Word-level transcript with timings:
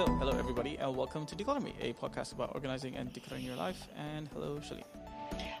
So, 0.00 0.06
hello 0.06 0.32
everybody, 0.38 0.78
and 0.78 0.96
welcome 0.96 1.26
to 1.26 1.36
Decluttr 1.36 1.62
Me, 1.62 1.74
a 1.78 1.92
podcast 1.92 2.32
about 2.32 2.52
organizing 2.54 2.96
and 2.96 3.12
decluttering 3.12 3.44
your 3.44 3.56
life. 3.56 3.86
And 3.98 4.28
hello, 4.28 4.58
Shelina. 4.58 4.84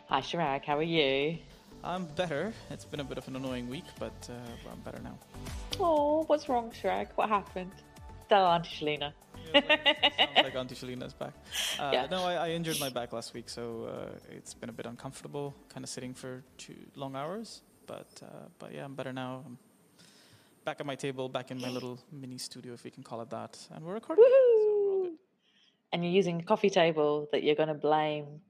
Hi, 0.08 0.22
Chirag. 0.22 0.64
How 0.64 0.78
are 0.78 0.82
you? 0.82 1.36
I'm 1.84 2.06
better. 2.06 2.54
It's 2.70 2.86
been 2.86 3.00
a 3.00 3.04
bit 3.04 3.18
of 3.18 3.28
an 3.28 3.36
annoying 3.36 3.68
week, 3.68 3.84
but 3.98 4.14
uh, 4.30 4.72
I'm 4.72 4.80
better 4.80 4.98
now. 5.02 5.18
Oh, 5.78 6.24
what's 6.26 6.48
wrong, 6.48 6.70
Chirag? 6.70 7.08
What 7.16 7.28
happened? 7.28 7.70
Tell 8.30 8.46
Auntie 8.46 8.70
Shelina. 8.70 9.12
Sounds 9.52 9.66
like 10.42 10.56
Auntie 10.56 10.74
Shelina's 10.74 11.12
back. 11.12 11.34
Uh, 11.78 11.90
Yeah. 11.92 12.06
No, 12.10 12.24
I, 12.24 12.46
I 12.46 12.50
injured 12.52 12.80
my 12.80 12.88
back 12.88 13.12
last 13.12 13.34
week, 13.34 13.50
so 13.50 13.90
uh, 13.92 14.18
it's 14.30 14.54
been 14.54 14.70
a 14.70 14.72
bit 14.72 14.86
uncomfortable, 14.86 15.54
kind 15.68 15.84
of 15.84 15.90
sitting 15.90 16.14
for 16.14 16.42
two 16.56 16.76
long 16.96 17.14
hours. 17.14 17.60
But 17.86 18.08
uh, 18.22 18.46
but 18.58 18.72
yeah, 18.72 18.86
I'm 18.86 18.94
better 18.94 19.12
now. 19.12 19.42
I'm 19.44 19.58
back 20.64 20.80
at 20.80 20.86
my 20.86 20.94
table, 20.94 21.28
back 21.28 21.50
in 21.50 21.60
my 21.60 21.68
little 21.68 21.98
mini 22.12 22.38
studio, 22.38 22.72
if 22.72 22.84
we 22.84 22.90
can 22.90 23.02
call 23.02 23.20
it 23.22 23.30
that, 23.30 23.58
and 23.72 23.84
we're 23.84 23.94
recording. 23.94 24.24
so 24.24 25.00
we're. 25.04 25.10
And 25.92 26.04
you're 26.04 26.12
using 26.12 26.40
a 26.40 26.44
coffee 26.44 26.70
table 26.70 27.28
that 27.32 27.42
you're 27.42 27.56
going 27.56 27.68
to 27.68 27.74
blame 27.74 28.40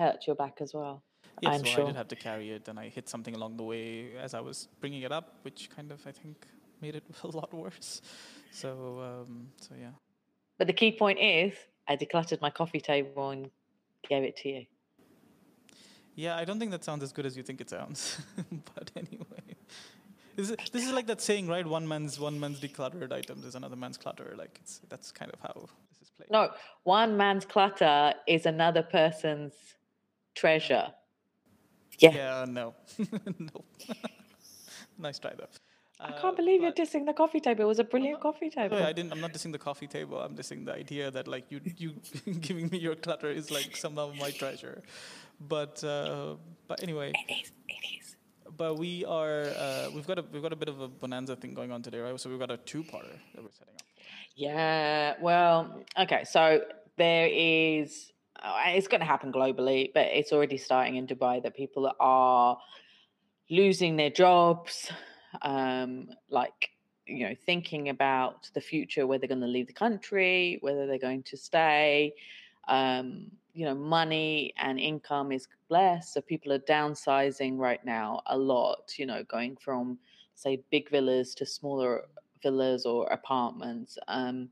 hurt 0.00 0.26
your 0.26 0.36
back 0.36 0.58
as 0.60 0.72
well. 0.74 1.02
Yes, 1.42 1.54
I'm 1.54 1.62
well, 1.62 1.86
I 1.86 1.90
did 1.90 1.96
have 1.96 2.08
to 2.08 2.16
carry 2.16 2.50
it, 2.50 2.68
and 2.68 2.78
I 2.78 2.88
hit 2.88 3.08
something 3.08 3.34
along 3.34 3.56
the 3.56 3.62
way 3.62 4.12
as 4.16 4.34
I 4.34 4.40
was 4.40 4.68
bringing 4.80 5.02
it 5.02 5.12
up, 5.12 5.36
which 5.42 5.70
kind 5.74 5.92
of 5.92 5.98
I 6.06 6.12
think 6.12 6.46
made 6.80 6.96
it 6.96 7.04
a 7.22 7.28
lot 7.28 7.52
worse. 7.52 8.02
So 8.50 8.70
um, 9.08 9.48
so 9.60 9.74
yeah. 9.78 9.94
But 10.58 10.66
the 10.66 10.72
key 10.72 10.92
point 10.92 11.18
is, 11.18 11.54
I 11.88 11.96
decluttered 11.96 12.40
my 12.40 12.50
coffee 12.50 12.80
table 12.80 13.30
and 13.30 13.50
gave 14.08 14.24
it 14.24 14.36
to 14.38 14.48
you. 14.48 14.66
Yeah, 16.14 16.36
I 16.36 16.44
don't 16.44 16.58
think 16.58 16.70
that 16.72 16.84
sounds 16.84 17.02
as 17.02 17.12
good 17.12 17.24
as 17.24 17.36
you 17.36 17.42
think 17.42 17.60
it 17.60 17.70
sounds. 17.70 18.20
but 18.74 18.90
anyway, 18.96 19.09
this 20.40 20.50
is, 20.50 20.56
this 20.72 20.86
is 20.86 20.92
like 20.92 21.06
that 21.06 21.20
saying, 21.20 21.46
right? 21.48 21.66
One 21.66 21.86
man's 21.86 22.18
one 22.20 22.38
man's 22.40 22.60
decluttered 22.60 23.12
items 23.12 23.44
is 23.44 23.54
another 23.54 23.76
man's 23.76 23.96
clutter. 23.96 24.34
Like 24.36 24.58
it's 24.62 24.80
that's 24.88 25.12
kind 25.12 25.30
of 25.32 25.40
how 25.40 25.54
this 25.90 26.02
is 26.02 26.10
played. 26.16 26.30
No, 26.30 26.50
one 26.84 27.16
man's 27.16 27.44
clutter 27.44 28.14
is 28.26 28.46
another 28.46 28.82
person's 28.82 29.54
treasure. 30.34 30.88
Yeah. 31.98 32.12
Yeah, 32.14 32.44
no, 32.48 32.74
no. 33.38 33.64
nice 34.98 35.18
try 35.18 35.32
though. 35.36 35.46
I 36.02 36.08
Uh, 36.12 36.20
can't 36.22 36.36
believe 36.36 36.62
you're 36.62 36.70
but- 36.72 36.82
dissing 36.82 37.04
the 37.04 37.12
coffee 37.12 37.40
table. 37.40 37.62
It 37.64 37.68
was 37.68 37.78
a 37.78 37.84
brilliant 37.84 38.20
coffee 38.20 38.48
table. 38.48 38.76
way, 38.78 38.84
I 38.84 38.92
didn't. 38.94 39.12
I'm 39.12 39.20
not 39.20 39.32
dissing 39.34 39.52
the 39.52 39.58
coffee 39.58 39.86
table. 39.86 40.18
I'm 40.18 40.34
dissing 40.34 40.64
the 40.64 40.72
idea 40.72 41.10
that 41.10 41.28
like 41.28 41.50
you 41.52 41.60
you 41.76 41.90
giving 42.40 42.68
me 42.70 42.78
your 42.78 42.94
clutter 42.94 43.30
is 43.30 43.50
like 43.50 43.76
somehow 43.76 44.12
my 44.18 44.30
treasure. 44.30 44.82
But 45.54 45.84
uh, 45.84 46.36
but 46.68 46.82
anyway, 46.82 47.12
It 47.28 47.32
is. 47.42 47.52
It 47.68 47.82
is. 47.98 48.09
But 48.56 48.78
we 48.78 49.04
are 49.04 49.42
uh, 49.42 49.88
we've 49.94 50.06
got 50.06 50.18
a 50.18 50.24
we've 50.32 50.42
got 50.42 50.52
a 50.52 50.56
bit 50.56 50.68
of 50.68 50.80
a 50.80 50.88
bonanza 50.88 51.36
thing 51.36 51.54
going 51.54 51.72
on 51.72 51.82
today, 51.82 51.98
right? 52.00 52.18
So 52.18 52.30
we've 52.30 52.38
got 52.38 52.50
a 52.50 52.56
two-parter 52.56 53.16
that 53.34 53.42
we're 53.42 53.50
setting 53.50 53.74
up. 53.74 53.82
For. 53.82 53.90
Yeah, 54.36 55.14
well, 55.20 55.84
okay. 55.98 56.24
So 56.24 56.62
there 56.96 57.28
is, 57.30 58.12
uh, 58.42 58.54
it's 58.68 58.88
going 58.88 59.00
to 59.00 59.06
happen 59.06 59.32
globally, 59.32 59.90
but 59.92 60.06
it's 60.06 60.32
already 60.32 60.56
starting 60.56 60.96
in 60.96 61.06
Dubai 61.06 61.42
that 61.42 61.54
people 61.54 61.92
are 62.00 62.58
losing 63.50 63.96
their 63.96 64.10
jobs, 64.10 64.90
um, 65.42 66.08
like, 66.30 66.70
you 67.06 67.28
know, 67.28 67.34
thinking 67.44 67.88
about 67.88 68.48
the 68.54 68.60
future, 68.60 69.06
where 69.06 69.18
they're 69.18 69.28
going 69.28 69.40
to 69.40 69.46
leave 69.46 69.66
the 69.66 69.72
country, 69.72 70.58
whether 70.60 70.86
they're 70.86 70.98
going 70.98 71.22
to 71.24 71.36
stay. 71.36 72.14
Um, 72.68 73.32
you 73.52 73.64
know, 73.64 73.74
money 73.74 74.54
and 74.56 74.78
income 74.78 75.32
is 75.32 75.48
less. 75.70 76.14
So 76.14 76.20
people 76.20 76.52
are 76.52 76.58
downsizing 76.58 77.58
right 77.58 77.84
now 77.84 78.22
a 78.26 78.36
lot, 78.36 78.92
you 78.98 79.06
know, 79.06 79.24
going 79.24 79.56
from, 79.56 79.98
say, 80.34 80.62
big 80.70 80.90
villas 80.90 81.34
to 81.36 81.46
smaller 81.46 82.04
villas 82.42 82.86
or 82.86 83.06
apartments. 83.06 83.98
Um, 84.08 84.48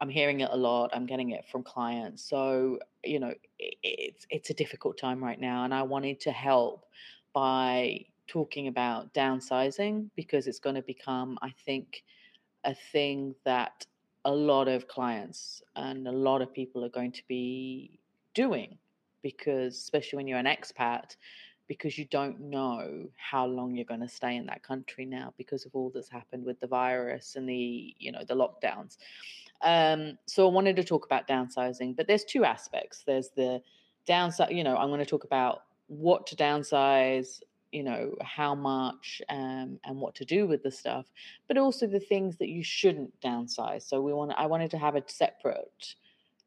I'm 0.00 0.08
hearing 0.08 0.40
it 0.40 0.50
a 0.52 0.56
lot. 0.56 0.90
I'm 0.92 1.06
getting 1.06 1.30
it 1.30 1.44
from 1.50 1.62
clients. 1.64 2.22
So 2.22 2.78
you 3.04 3.20
know, 3.20 3.34
it's 3.58 4.26
it's 4.30 4.50
a 4.50 4.54
difficult 4.54 4.98
time 4.98 5.22
right 5.22 5.40
now, 5.40 5.64
and 5.64 5.74
I 5.74 5.82
wanted 5.82 6.20
to 6.20 6.32
help 6.32 6.86
by 7.32 8.04
talking 8.26 8.68
about 8.68 9.12
downsizing 9.14 10.10
because 10.14 10.46
it's 10.46 10.58
going 10.58 10.76
to 10.76 10.82
become, 10.82 11.38
I 11.40 11.54
think, 11.64 12.04
a 12.64 12.74
thing 12.92 13.34
that 13.44 13.86
a 14.24 14.30
lot 14.30 14.68
of 14.68 14.86
clients 14.86 15.62
and 15.76 16.06
a 16.06 16.12
lot 16.12 16.42
of 16.42 16.52
people 16.52 16.84
are 16.84 16.90
going 16.90 17.12
to 17.12 17.22
be 17.28 17.98
doing 18.34 18.76
because 19.22 19.76
especially 19.76 20.16
when 20.16 20.28
you're 20.28 20.38
an 20.38 20.46
expat 20.46 21.16
because 21.66 21.98
you 21.98 22.06
don't 22.06 22.40
know 22.40 23.06
how 23.16 23.44
long 23.46 23.74
you're 23.74 23.84
going 23.84 24.00
to 24.00 24.08
stay 24.08 24.36
in 24.36 24.46
that 24.46 24.62
country 24.62 25.04
now 25.04 25.34
because 25.36 25.66
of 25.66 25.74
all 25.74 25.90
that's 25.94 26.08
happened 26.08 26.44
with 26.44 26.58
the 26.60 26.66
virus 26.66 27.36
and 27.36 27.48
the 27.48 27.94
you 27.98 28.10
know 28.10 28.22
the 28.26 28.34
lockdowns. 28.34 28.96
Um 29.62 30.18
so 30.26 30.48
i 30.48 30.52
wanted 30.52 30.76
to 30.76 30.84
talk 30.84 31.04
about 31.04 31.28
downsizing 31.28 31.96
but 31.96 32.06
there's 32.06 32.24
two 32.24 32.44
aspects. 32.44 33.02
There's 33.06 33.30
the 33.36 33.62
downside 34.06 34.50
you 34.50 34.64
know 34.64 34.74
i'm 34.76 34.88
going 34.88 35.00
to 35.00 35.06
talk 35.06 35.24
about 35.24 35.64
what 35.88 36.26
to 36.26 36.34
downsize 36.34 37.40
you 37.72 37.82
know 37.82 38.14
how 38.22 38.54
much 38.54 39.20
um, 39.28 39.78
and 39.84 39.96
what 39.98 40.14
to 40.14 40.24
do 40.24 40.46
with 40.46 40.62
the 40.62 40.70
stuff 40.70 41.06
but 41.46 41.58
also 41.58 41.86
the 41.86 42.00
things 42.00 42.36
that 42.38 42.48
you 42.48 42.62
shouldn't 42.62 43.12
downsize. 43.20 43.82
So 43.82 44.00
we 44.00 44.12
want 44.12 44.32
i 44.36 44.46
wanted 44.46 44.70
to 44.70 44.78
have 44.78 44.96
a 44.96 45.02
separate 45.06 45.94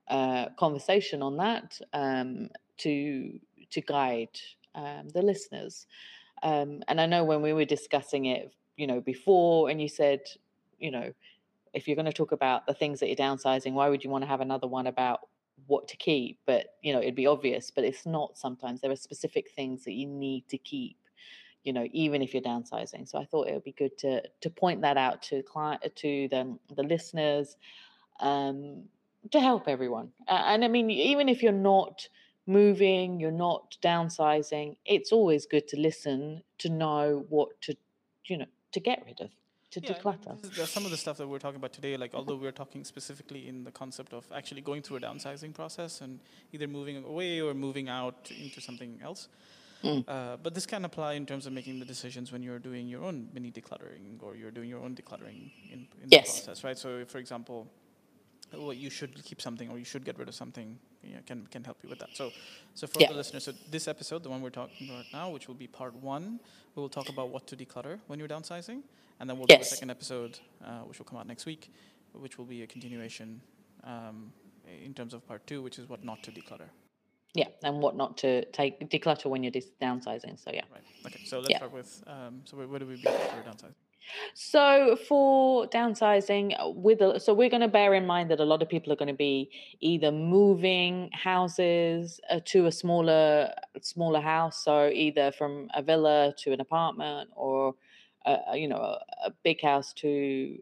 uh, 0.07 0.47
conversation 0.57 1.21
on 1.21 1.37
that 1.37 1.79
um, 1.93 2.49
to 2.79 3.39
to 3.71 3.81
guide 3.81 4.39
um, 4.75 5.09
the 5.09 5.21
listeners. 5.21 5.87
Um, 6.43 6.81
and 6.87 6.99
I 6.99 7.05
know 7.05 7.23
when 7.23 7.41
we 7.41 7.53
were 7.53 7.65
discussing 7.65 8.25
it, 8.25 8.53
you 8.75 8.87
know, 8.87 8.99
before, 8.99 9.69
and 9.69 9.81
you 9.81 9.87
said, 9.87 10.21
you 10.79 10.91
know, 10.91 11.13
if 11.73 11.87
you're 11.87 11.95
going 11.95 12.05
to 12.05 12.13
talk 12.13 12.31
about 12.31 12.65
the 12.65 12.73
things 12.73 12.99
that 12.99 13.07
you're 13.07 13.15
downsizing, 13.15 13.73
why 13.73 13.87
would 13.89 14.03
you 14.03 14.09
want 14.09 14.23
to 14.23 14.27
have 14.27 14.41
another 14.41 14.67
one 14.67 14.87
about 14.87 15.21
what 15.67 15.87
to 15.87 15.97
keep? 15.97 16.39
But 16.45 16.75
you 16.81 16.93
know, 16.93 16.99
it'd 16.99 17.15
be 17.15 17.27
obvious, 17.27 17.71
but 17.71 17.83
it's 17.83 18.05
not. 18.05 18.37
Sometimes 18.37 18.81
there 18.81 18.91
are 18.91 18.95
specific 18.95 19.51
things 19.51 19.83
that 19.85 19.93
you 19.93 20.07
need 20.07 20.47
to 20.49 20.57
keep. 20.57 20.97
You 21.63 21.73
know, 21.73 21.87
even 21.91 22.23
if 22.23 22.33
you're 22.33 22.41
downsizing. 22.41 23.07
So 23.07 23.19
I 23.19 23.25
thought 23.25 23.47
it 23.47 23.53
would 23.53 23.63
be 23.63 23.73
good 23.73 23.97
to 23.99 24.23
to 24.41 24.49
point 24.49 24.81
that 24.81 24.97
out 24.97 25.21
to 25.23 25.43
client 25.43 25.83
to 25.95 26.27
the 26.29 26.57
the 26.75 26.83
listeners. 26.83 27.55
Um, 28.19 28.83
to 29.29 29.39
help 29.39 29.67
everyone. 29.67 30.11
Uh, 30.27 30.41
and 30.47 30.65
I 30.65 30.67
mean, 30.67 30.89
even 30.89 31.29
if 31.29 31.43
you're 31.43 31.51
not 31.51 32.07
moving, 32.47 33.19
you're 33.19 33.31
not 33.31 33.77
downsizing, 33.81 34.75
it's 34.85 35.11
always 35.11 35.45
good 35.45 35.67
to 35.69 35.77
listen 35.77 36.43
to 36.59 36.69
know 36.69 37.25
what 37.29 37.49
to, 37.61 37.75
you 38.25 38.37
know, 38.37 38.45
to 38.71 38.79
get 38.79 39.03
rid 39.05 39.21
of, 39.21 39.29
to 39.71 39.79
Yeah, 39.81 39.91
I 39.91 39.93
mean, 39.93 40.17
declutter. 40.17 40.67
some 40.67 40.85
of 40.85 40.91
the 40.91 40.97
stuff 40.97 41.17
that 41.17 41.27
we're 41.27 41.39
talking 41.39 41.57
about 41.57 41.73
today, 41.73 41.97
like 41.97 42.13
although 42.13 42.35
we're 42.35 42.51
talking 42.51 42.83
specifically 42.83 43.47
in 43.47 43.63
the 43.63 43.71
concept 43.71 44.13
of 44.13 44.25
actually 44.33 44.61
going 44.61 44.81
through 44.81 44.97
a 44.97 45.01
downsizing 45.01 45.53
process 45.53 46.01
and 46.01 46.19
either 46.51 46.67
moving 46.67 46.97
away 47.03 47.41
or 47.41 47.53
moving 47.53 47.89
out 47.89 48.31
into 48.39 48.59
something 48.61 48.99
else. 49.03 49.27
Mm. 49.83 50.03
Uh, 50.07 50.37
but 50.43 50.53
this 50.53 50.67
can 50.67 50.85
apply 50.85 51.13
in 51.13 51.25
terms 51.25 51.47
of 51.47 51.53
making 51.53 51.79
the 51.79 51.85
decisions 51.85 52.31
when 52.31 52.43
you're 52.43 52.59
doing 52.59 52.87
your 52.87 53.03
own 53.03 53.29
mini 53.33 53.51
decluttering 53.51 54.21
or 54.21 54.35
you're 54.35 54.51
doing 54.51 54.69
your 54.69 54.79
own 54.79 54.93
decluttering 54.95 55.51
in, 55.71 55.87
in 56.03 56.07
Yes. 56.09 56.39
the 56.41 56.45
process, 56.45 56.63
right? 56.63 56.77
So, 56.77 57.03
for 57.05 57.17
example, 57.17 57.67
well, 58.53 58.73
you 58.73 58.89
should 58.89 59.23
keep 59.23 59.41
something 59.41 59.69
or 59.69 59.77
you 59.77 59.85
should 59.85 60.03
get 60.05 60.17
rid 60.17 60.27
of 60.27 60.35
something 60.35 60.77
you 61.03 61.15
know, 61.15 61.21
can 61.25 61.47
can 61.47 61.63
help 61.63 61.77
you 61.83 61.89
with 61.89 61.99
that. 61.99 62.09
So, 62.13 62.31
so 62.75 62.87
for 62.87 62.99
Yeah. 63.01 63.07
the 63.07 63.15
listeners, 63.15 63.43
so 63.45 63.53
this 63.69 63.87
episode, 63.87 64.23
the 64.23 64.29
one 64.29 64.41
we're 64.41 64.49
talking 64.49 64.89
about 64.89 65.05
now, 65.13 65.29
which 65.29 65.47
will 65.47 65.55
be 65.55 65.67
part 65.67 65.95
one, 65.95 66.39
we 66.75 66.81
will 66.81 66.89
talk 66.89 67.09
about 67.09 67.29
what 67.29 67.47
to 67.47 67.55
declutter 67.55 67.99
when 68.07 68.19
you're 68.19 68.27
downsizing, 68.27 68.83
and 69.19 69.29
then 69.29 69.37
we'll 69.37 69.47
do 69.47 69.55
a 69.55 69.63
second 69.63 69.89
episode, 69.89 70.39
uh, 70.63 70.81
which 70.81 70.99
will 70.99 71.05
come 71.05 71.17
out 71.17 71.27
next 71.27 71.45
week, 71.45 71.71
which 72.13 72.37
will 72.37 72.45
be 72.45 72.61
a 72.63 72.67
continuation 72.67 73.41
um, 73.83 74.31
in 74.85 74.93
terms 74.93 75.13
of 75.13 75.25
part 75.27 75.45
two, 75.47 75.61
which 75.61 75.79
is 75.79 75.89
what 75.89 76.03
not 76.03 76.21
to 76.23 76.31
declutter. 76.31 76.69
Yeah, 77.33 77.47
and 77.63 77.79
what 77.79 77.95
not 77.95 78.17
to 78.17 78.45
take 78.51 78.79
declutter 78.89 79.25
when 79.27 79.41
you're 79.43 79.51
dis- 79.51 79.71
downsizing. 79.81 80.37
So 80.37 80.51
yeah. 80.53 80.65
Right. 80.71 80.83
Okay. 81.05 81.21
So 81.23 81.37
let's 81.39 81.49
Yeah. 81.49 81.57
start 81.57 81.71
with. 81.71 82.03
Um, 82.05 82.41
so 82.45 82.57
where, 82.57 82.67
where 82.67 82.79
do 82.79 82.85
we 82.85 82.95
begin 82.97 83.13
for 83.13 83.43
downsizing? 83.49 83.75
So 84.33 84.95
for 85.07 85.67
downsizing, 85.67 86.55
uh, 86.59 86.69
with 86.69 87.01
a, 87.01 87.19
so 87.19 87.33
we're 87.33 87.49
going 87.49 87.61
to 87.61 87.67
bear 87.67 87.93
in 87.93 88.05
mind 88.05 88.31
that 88.31 88.39
a 88.39 88.45
lot 88.45 88.61
of 88.61 88.69
people 88.69 88.91
are 88.91 88.95
going 88.95 89.07
to 89.07 89.13
be 89.13 89.49
either 89.79 90.11
moving 90.11 91.09
houses 91.13 92.19
uh, 92.29 92.39
to 92.45 92.65
a 92.65 92.71
smaller 92.71 93.51
smaller 93.81 94.21
house, 94.21 94.63
so 94.63 94.87
either 94.87 95.31
from 95.31 95.69
a 95.73 95.81
villa 95.81 96.33
to 96.39 96.51
an 96.51 96.61
apartment, 96.61 97.29
or 97.35 97.75
uh, 98.25 98.53
you 98.53 98.67
know 98.67 98.77
a, 98.77 98.99
a 99.25 99.31
big 99.43 99.61
house 99.61 99.93
to 99.93 100.57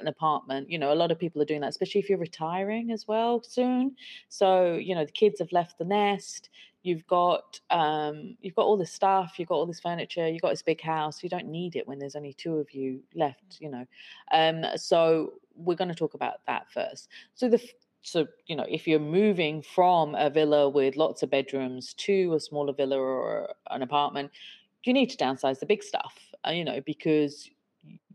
an 0.00 0.08
apartment. 0.08 0.70
You 0.70 0.78
know, 0.78 0.92
a 0.92 0.94
lot 0.94 1.10
of 1.10 1.18
people 1.18 1.40
are 1.42 1.46
doing 1.46 1.60
that, 1.62 1.70
especially 1.70 2.00
if 2.00 2.08
you're 2.08 2.18
retiring 2.18 2.90
as 2.90 3.06
well 3.06 3.42
soon. 3.42 3.96
So 4.28 4.74
you 4.74 4.94
know 4.94 5.04
the 5.04 5.12
kids 5.12 5.38
have 5.40 5.52
left 5.52 5.78
the 5.78 5.84
nest 5.84 6.50
you've 6.86 7.06
got 7.08 7.60
um, 7.70 8.36
you've 8.40 8.54
got 8.54 8.62
all 8.62 8.76
this 8.76 8.92
stuff, 8.92 9.34
you've 9.38 9.48
got 9.48 9.56
all 9.56 9.66
this 9.66 9.80
furniture, 9.80 10.28
you've 10.28 10.40
got 10.40 10.50
this 10.50 10.62
big 10.62 10.80
house. 10.80 11.22
You 11.22 11.28
don't 11.28 11.48
need 11.48 11.74
it 11.74 11.86
when 11.86 11.98
there's 11.98 12.14
only 12.14 12.32
two 12.32 12.58
of 12.58 12.72
you 12.72 13.00
left, 13.14 13.58
you 13.60 13.68
know. 13.68 13.84
Um, 14.32 14.64
so 14.76 15.34
we're 15.56 15.74
going 15.74 15.88
to 15.88 15.94
talk 15.94 16.14
about 16.14 16.36
that 16.46 16.70
first. 16.70 17.08
So 17.34 17.48
the 17.48 17.60
so 18.02 18.28
you 18.46 18.54
know 18.54 18.66
if 18.68 18.86
you're 18.86 19.00
moving 19.00 19.62
from 19.62 20.14
a 20.14 20.30
villa 20.30 20.68
with 20.68 20.96
lots 20.96 21.24
of 21.24 21.30
bedrooms 21.30 21.92
to 21.94 22.34
a 22.34 22.40
smaller 22.40 22.72
villa 22.72 22.96
or 22.96 23.48
an 23.70 23.82
apartment, 23.82 24.30
you 24.84 24.92
need 24.92 25.10
to 25.10 25.16
downsize 25.16 25.58
the 25.58 25.66
big 25.66 25.82
stuff, 25.82 26.14
uh, 26.46 26.52
you 26.52 26.64
know, 26.64 26.80
because 26.86 27.50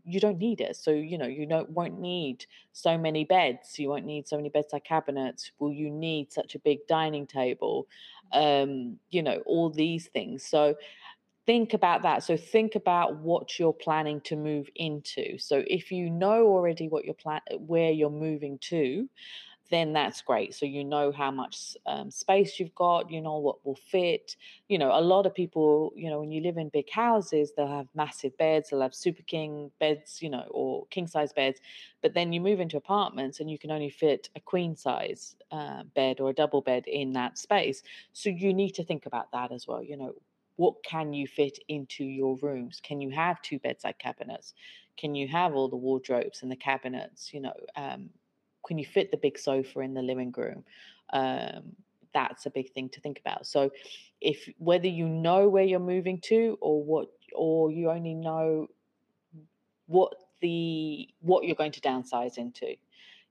you 0.04 0.20
don't 0.20 0.38
need 0.38 0.60
it. 0.60 0.76
So, 0.76 0.90
you 0.90 1.18
know, 1.18 1.26
you 1.26 1.46
don't 1.46 1.70
won't 1.70 1.98
need 1.98 2.46
so 2.72 2.98
many 2.98 3.24
beds. 3.24 3.78
You 3.78 3.88
won't 3.88 4.04
need 4.04 4.26
so 4.26 4.36
many 4.36 4.48
bedside 4.48 4.84
cabinets. 4.84 5.52
Will 5.58 5.72
you 5.72 5.90
need 5.90 6.32
such 6.32 6.54
a 6.54 6.58
big 6.58 6.86
dining 6.88 7.26
table? 7.26 7.86
Um, 8.32 8.98
you 9.10 9.22
know, 9.22 9.42
all 9.46 9.70
these 9.70 10.08
things. 10.08 10.44
So 10.44 10.74
think 11.46 11.74
about 11.74 12.02
that. 12.02 12.22
So 12.22 12.36
think 12.36 12.74
about 12.74 13.16
what 13.18 13.58
you're 13.58 13.72
planning 13.72 14.20
to 14.22 14.36
move 14.36 14.68
into. 14.76 15.38
So 15.38 15.62
if 15.66 15.90
you 15.90 16.10
know 16.10 16.46
already 16.46 16.88
what 16.88 17.04
you're 17.04 17.14
plan 17.14 17.40
where 17.58 17.90
you're 17.90 18.10
moving 18.10 18.58
to, 18.62 19.08
then 19.72 19.94
that's 19.94 20.20
great. 20.20 20.54
So 20.54 20.66
you 20.66 20.84
know 20.84 21.10
how 21.12 21.30
much 21.30 21.76
um, 21.86 22.10
space 22.10 22.60
you've 22.60 22.74
got, 22.74 23.10
you 23.10 23.22
know 23.22 23.38
what 23.38 23.64
will 23.64 23.78
fit. 23.90 24.36
You 24.68 24.78
know, 24.78 24.90
a 24.92 25.00
lot 25.00 25.24
of 25.24 25.34
people, 25.34 25.92
you 25.96 26.10
know, 26.10 26.20
when 26.20 26.30
you 26.30 26.42
live 26.42 26.58
in 26.58 26.68
big 26.68 26.90
houses, 26.90 27.52
they'll 27.56 27.66
have 27.66 27.88
massive 27.94 28.36
beds, 28.36 28.68
they'll 28.68 28.82
have 28.82 28.94
super 28.94 29.22
king 29.22 29.70
beds, 29.80 30.20
you 30.20 30.28
know, 30.28 30.46
or 30.50 30.86
king 30.90 31.06
size 31.06 31.32
beds. 31.32 31.58
But 32.02 32.12
then 32.12 32.32
you 32.32 32.40
move 32.40 32.60
into 32.60 32.76
apartments 32.76 33.40
and 33.40 33.50
you 33.50 33.58
can 33.58 33.70
only 33.70 33.88
fit 33.88 34.28
a 34.36 34.40
queen 34.40 34.76
size 34.76 35.36
uh, 35.50 35.84
bed 35.94 36.20
or 36.20 36.30
a 36.30 36.34
double 36.34 36.60
bed 36.60 36.84
in 36.86 37.14
that 37.14 37.38
space. 37.38 37.82
So 38.12 38.28
you 38.28 38.52
need 38.52 38.72
to 38.72 38.84
think 38.84 39.06
about 39.06 39.32
that 39.32 39.52
as 39.52 39.66
well. 39.66 39.82
You 39.82 39.96
know, 39.96 40.14
what 40.56 40.82
can 40.84 41.14
you 41.14 41.26
fit 41.26 41.58
into 41.68 42.04
your 42.04 42.36
rooms? 42.42 42.78
Can 42.82 43.00
you 43.00 43.10
have 43.10 43.40
two 43.40 43.58
bedside 43.58 43.98
cabinets? 43.98 44.52
Can 44.98 45.14
you 45.14 45.28
have 45.28 45.54
all 45.54 45.68
the 45.68 45.76
wardrobes 45.76 46.42
and 46.42 46.50
the 46.50 46.56
cabinets? 46.56 47.32
You 47.32 47.40
know, 47.40 47.54
um, 47.74 48.10
can 48.66 48.78
you 48.78 48.84
fit 48.84 49.10
the 49.10 49.16
big 49.16 49.38
sofa 49.38 49.80
in 49.80 49.94
the 49.94 50.02
living 50.02 50.32
room? 50.36 50.64
Um, 51.12 51.76
that's 52.14 52.46
a 52.46 52.50
big 52.50 52.72
thing 52.72 52.88
to 52.90 53.00
think 53.00 53.18
about. 53.18 53.46
So, 53.46 53.70
if 54.20 54.48
whether 54.58 54.88
you 54.88 55.08
know 55.08 55.48
where 55.48 55.64
you're 55.64 55.80
moving 55.80 56.20
to 56.22 56.58
or 56.60 56.82
what, 56.82 57.08
or 57.34 57.70
you 57.70 57.90
only 57.90 58.14
know 58.14 58.68
what 59.86 60.12
the 60.40 61.08
what 61.20 61.44
you're 61.44 61.56
going 61.56 61.72
to 61.72 61.80
downsize 61.80 62.38
into, 62.38 62.74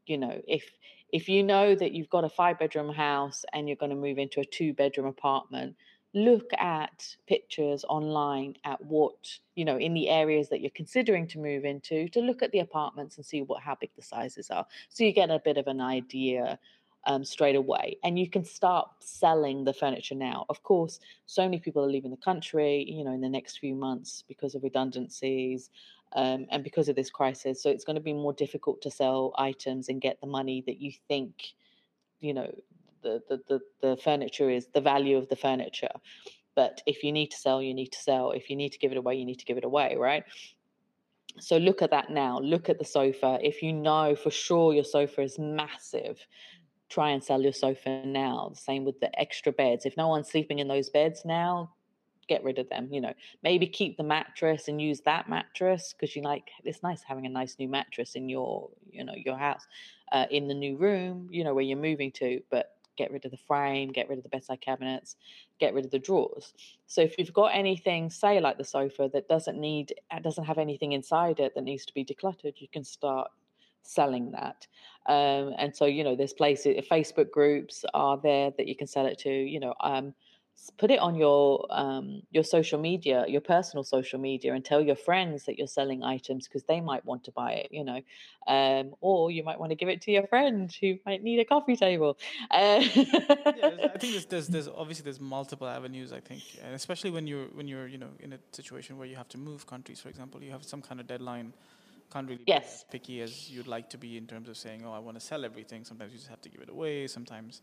you 0.06 0.18
know, 0.18 0.42
if 0.48 0.64
if 1.12 1.28
you 1.28 1.44
know 1.44 1.76
that 1.76 1.92
you've 1.92 2.10
got 2.10 2.24
a 2.24 2.30
five 2.30 2.58
bedroom 2.58 2.94
house 2.94 3.44
and 3.54 3.68
you're 3.68 3.78
going 3.78 3.90
to 3.90 3.96
move 3.96 4.18
into 4.18 4.40
a 4.40 4.46
two 4.46 4.74
bedroom 4.74 5.08
apartment, 5.08 5.76
look 6.14 6.52
at 6.58 7.16
pictures 7.28 7.86
online 7.88 8.56
at 8.66 8.84
what 8.84 9.16
you 9.56 9.64
know 9.64 9.78
in 9.78 9.94
the 9.94 10.10
areas 10.10 10.50
that 10.50 10.60
you're 10.60 10.72
considering 10.72 11.26
to 11.26 11.40
move 11.40 11.64
into 11.64 12.10
to 12.10 12.20
look 12.20 12.42
at 12.42 12.52
the 12.52 12.60
apartments 12.60 13.16
and 13.16 13.26
see 13.26 13.42
what 13.42 13.62
how 13.62 13.76
big 13.80 13.90
the 13.96 14.02
sizes 14.02 14.50
are 14.50 14.66
so 14.90 15.04
you 15.04 15.14
get 15.14 15.30
a 15.30 15.40
bit 15.40 15.58
of 15.58 15.68
an 15.68 15.80
idea 15.80 16.60
um, 17.06 17.24
straight 17.24 17.56
away 17.56 17.98
and 18.04 18.20
you 18.20 18.30
can 18.30 18.44
start 18.44 18.88
selling 19.00 19.64
the 19.64 19.74
furniture 19.74 20.14
now. 20.14 20.46
Of 20.50 20.62
course 20.64 21.00
so 21.26 21.44
many 21.44 21.60
people 21.60 21.84
are 21.84 21.90
leaving 21.90 22.12
the 22.12 22.18
country 22.18 22.86
you 22.88 23.04
know 23.04 23.14
in 23.14 23.22
the 23.22 23.30
next 23.30 23.58
few 23.60 23.74
months 23.74 24.24
because 24.28 24.54
of 24.54 24.64
redundancies 24.64 25.70
um, 26.14 26.46
and 26.52 26.64
because 26.64 26.90
of 26.90 26.96
this 26.96 27.10
crisis 27.10 27.64
so 27.64 27.70
it's 27.70 27.86
going 27.86 27.96
to 27.96 28.02
be 28.02 28.14
more 28.14 28.34
difficult 28.34 28.82
to 28.82 28.92
sell 28.92 29.34
items 29.38 29.88
and 29.88 30.02
get 30.02 30.20
the 30.20 30.28
money 30.28 30.62
that 30.68 30.80
you 30.80 30.92
think 31.08 31.54
you 32.20 32.34
know 32.34 32.54
the, 33.02 33.42
the, 33.48 33.60
the, 33.82 33.98
furniture 33.98 34.50
is, 34.50 34.68
the 34.74 34.82
value 34.82 35.18
of 35.18 35.28
the 35.30 35.36
furniture. 35.36 35.92
But 36.56 36.82
if 36.86 37.04
you 37.04 37.12
need 37.12 37.32
to 37.32 37.38
sell, 37.38 37.62
you 37.62 37.74
need 37.74 37.92
to 37.94 38.00
sell. 38.00 38.32
If 38.32 38.50
you 38.50 38.56
need 38.56 38.72
to 38.74 38.80
give 38.80 38.92
it 38.92 38.98
away, 38.98 39.16
you 39.16 39.26
need 39.26 39.40
to 39.40 39.46
give 39.46 39.58
it 39.58 39.64
away, 39.64 39.96
right? 39.98 40.24
So 41.40 41.58
look 41.58 41.82
at 41.82 41.92
that 41.92 42.10
now. 42.10 42.40
Look 42.40 42.70
at 42.70 42.78
the 42.78 42.86
sofa. 42.86 43.40
If 43.42 43.64
you 43.64 43.72
know 43.74 44.16
for 44.16 44.32
sure 44.32 44.74
your 44.74 44.84
sofa 44.84 45.22
is 45.22 45.40
massive, 45.40 46.20
try 46.90 47.12
and 47.12 47.24
sell 47.24 47.42
your 47.42 47.54
sofa 47.54 48.06
now. 48.06 48.50
The 48.54 48.60
same 48.60 48.84
with 48.84 49.00
the 49.00 49.18
extra 49.20 49.52
beds. 49.52 49.86
If 49.86 49.96
no 49.96 50.10
one's 50.10 50.30
sleeping 50.30 50.60
in 50.60 50.68
those 50.68 50.90
beds 50.90 51.24
now, 51.24 51.72
get 52.28 52.44
rid 52.44 52.60
of 52.60 52.70
them. 52.70 52.90
You 52.92 53.02
know, 53.02 53.14
maybe 53.44 53.66
keep 53.66 53.98
the 53.98 54.04
mattress 54.04 54.68
and 54.68 54.82
use 54.82 55.02
that 55.02 55.30
mattress 55.30 55.94
because 55.94 56.16
you 56.16 56.22
like 56.22 56.50
it's 56.64 56.84
nice 56.84 57.02
having 57.02 57.26
a 57.26 57.30
nice 57.30 57.56
new 57.60 57.70
mattress 57.70 58.16
in 58.16 58.28
your, 58.28 58.70
you 58.92 59.06
know, 59.06 59.14
your 59.16 59.38
house, 59.38 59.66
uh, 60.12 60.26
in 60.30 60.48
the 60.48 60.54
new 60.54 60.78
room, 60.78 61.30
you 61.32 61.44
know, 61.44 61.54
where 61.54 61.64
you're 61.64 61.78
moving 61.78 62.12
to. 62.14 62.42
But 62.50 62.76
get 62.98 63.12
rid 63.12 63.26
of 63.26 63.32
the 63.32 63.38
frame, 63.38 63.92
get 63.92 64.10
rid 64.10 64.18
of 64.18 64.24
the 64.24 64.30
bedside 64.30 64.62
cabinets, 64.62 65.16
get 65.60 65.74
rid 65.74 65.86
of 65.86 65.92
the 65.92 66.00
drawers. 66.00 66.54
So 66.88 67.02
if 67.02 67.18
you've 67.18 67.34
got 67.34 67.56
anything, 67.56 68.10
say 68.10 68.40
like 68.40 68.58
the 68.58 68.64
sofa 68.64 69.10
that 69.14 69.28
doesn't 69.28 69.60
need, 69.60 69.94
uh, 70.12 70.20
doesn't 70.20 70.46
have 70.46 70.58
anything 70.58 70.92
inside 70.92 71.40
it 71.40 71.54
that 71.56 71.64
needs 71.64 71.86
to 71.86 71.94
be 71.94 72.06
decluttered, 72.06 72.54
you 72.58 72.68
can 72.68 72.84
start 72.84 73.30
selling 73.84 74.32
that. 74.32 74.68
Um, 75.08 75.54
and 75.58 75.76
so 75.76 75.86
you 75.86 76.04
know, 76.04 76.16
there's 76.16 76.34
places, 76.34 76.86
Facebook 76.90 77.32
groups 77.32 77.84
are 77.94 78.20
there 78.22 78.52
that 78.58 78.68
you 78.68 78.76
can 78.76 78.88
sell 78.88 79.06
it 79.06 79.18
to. 79.20 79.30
You 79.30 79.60
know, 79.60 79.74
um, 79.82 80.14
put 80.78 80.92
it 80.92 81.00
on 81.00 81.16
your 81.16 81.66
um, 81.70 82.22
your 82.32 82.44
social 82.44 82.80
media, 82.80 83.26
your 83.28 83.42
personal 83.42 83.84
social 83.84 84.20
media, 84.20 84.54
and 84.54 84.64
tell 84.64 84.82
your 84.82 84.96
friends 84.96 85.46
that 85.46 85.58
you're 85.58 85.68
selling 85.68 86.04
items 86.04 86.48
because 86.48 86.64
they 86.64 86.82
might 86.82 87.04
want 87.06 87.24
to 87.24 87.32
buy 87.32 87.54
it, 87.54 87.70
you 87.72 87.84
know, 87.84 88.02
um, 88.48 88.94
or 89.02 89.32
you 89.32 89.44
might 89.44 89.60
want 89.60 89.72
to 89.72 89.76
give 89.76 89.90
it 89.90 90.02
to 90.02 90.12
your 90.12 90.28
friend 90.28 90.74
who 90.80 90.98
might 91.06 91.24
need 91.24 91.40
a 91.40 91.46
coffee 91.46 91.76
table. 91.76 92.18
Uh- 92.50 92.80
yeah, 92.96 93.90
I 93.94 93.98
think 93.98 94.14
there's, 94.14 94.26
there's, 94.26 94.48
there's 94.48 94.68
obviously 94.68 95.04
there's 95.04 95.20
multiple 95.20 95.68
avenues. 95.68 96.14
I 96.14 96.20
think, 96.20 96.42
and 96.64 96.74
especially 96.74 97.12
when 97.12 97.28
you're 97.28 97.48
when 97.54 97.68
you're 97.68 97.88
you 97.88 97.98
know 97.98 98.10
in 98.20 98.34
a 98.34 98.40
situation 98.52 98.98
where 98.98 99.08
you 99.08 99.16
have 99.16 99.30
to 99.30 99.38
move 99.38 99.66
countries, 99.66 100.00
for 100.00 100.10
example, 100.10 100.44
you 100.44 100.52
have 100.52 100.64
some 100.64 100.82
kind 100.82 101.00
of 101.00 101.08
deadline. 101.08 101.54
Can't 102.12 102.28
really 102.28 102.44
yes. 102.46 102.64
be 102.64 102.66
as 102.66 102.86
picky 102.92 103.22
as 103.22 103.50
you'd 103.50 103.68
like 103.68 103.90
to 103.92 103.98
be 103.98 104.18
in 104.18 104.28
terms 104.28 104.50
of 104.50 104.58
saying, 104.58 104.84
"Oh, 104.86 104.92
I 104.92 105.00
want 105.00 105.18
to 105.18 105.26
sell 105.26 105.46
everything." 105.46 105.86
Sometimes 105.86 106.12
you 106.12 106.18
just 106.18 106.30
have 106.30 106.42
to 106.42 106.50
give 106.50 106.62
it 106.62 106.70
away. 106.70 107.08
Sometimes 107.08 107.62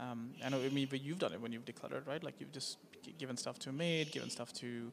um, 0.00 0.30
I 0.44 0.48
know, 0.48 0.60
I 0.60 0.68
mean, 0.68 0.88
but 0.90 1.02
you've 1.02 1.18
done 1.18 1.32
it 1.32 1.40
when 1.40 1.52
you've 1.52 1.64
decluttered, 1.64 2.06
right? 2.06 2.22
Like 2.22 2.34
you've 2.38 2.52
just 2.52 2.78
given 3.18 3.36
stuff 3.36 3.58
to 3.60 3.70
a 3.70 3.72
maid, 3.72 4.10
given 4.10 4.30
stuff 4.30 4.52
to 4.54 4.90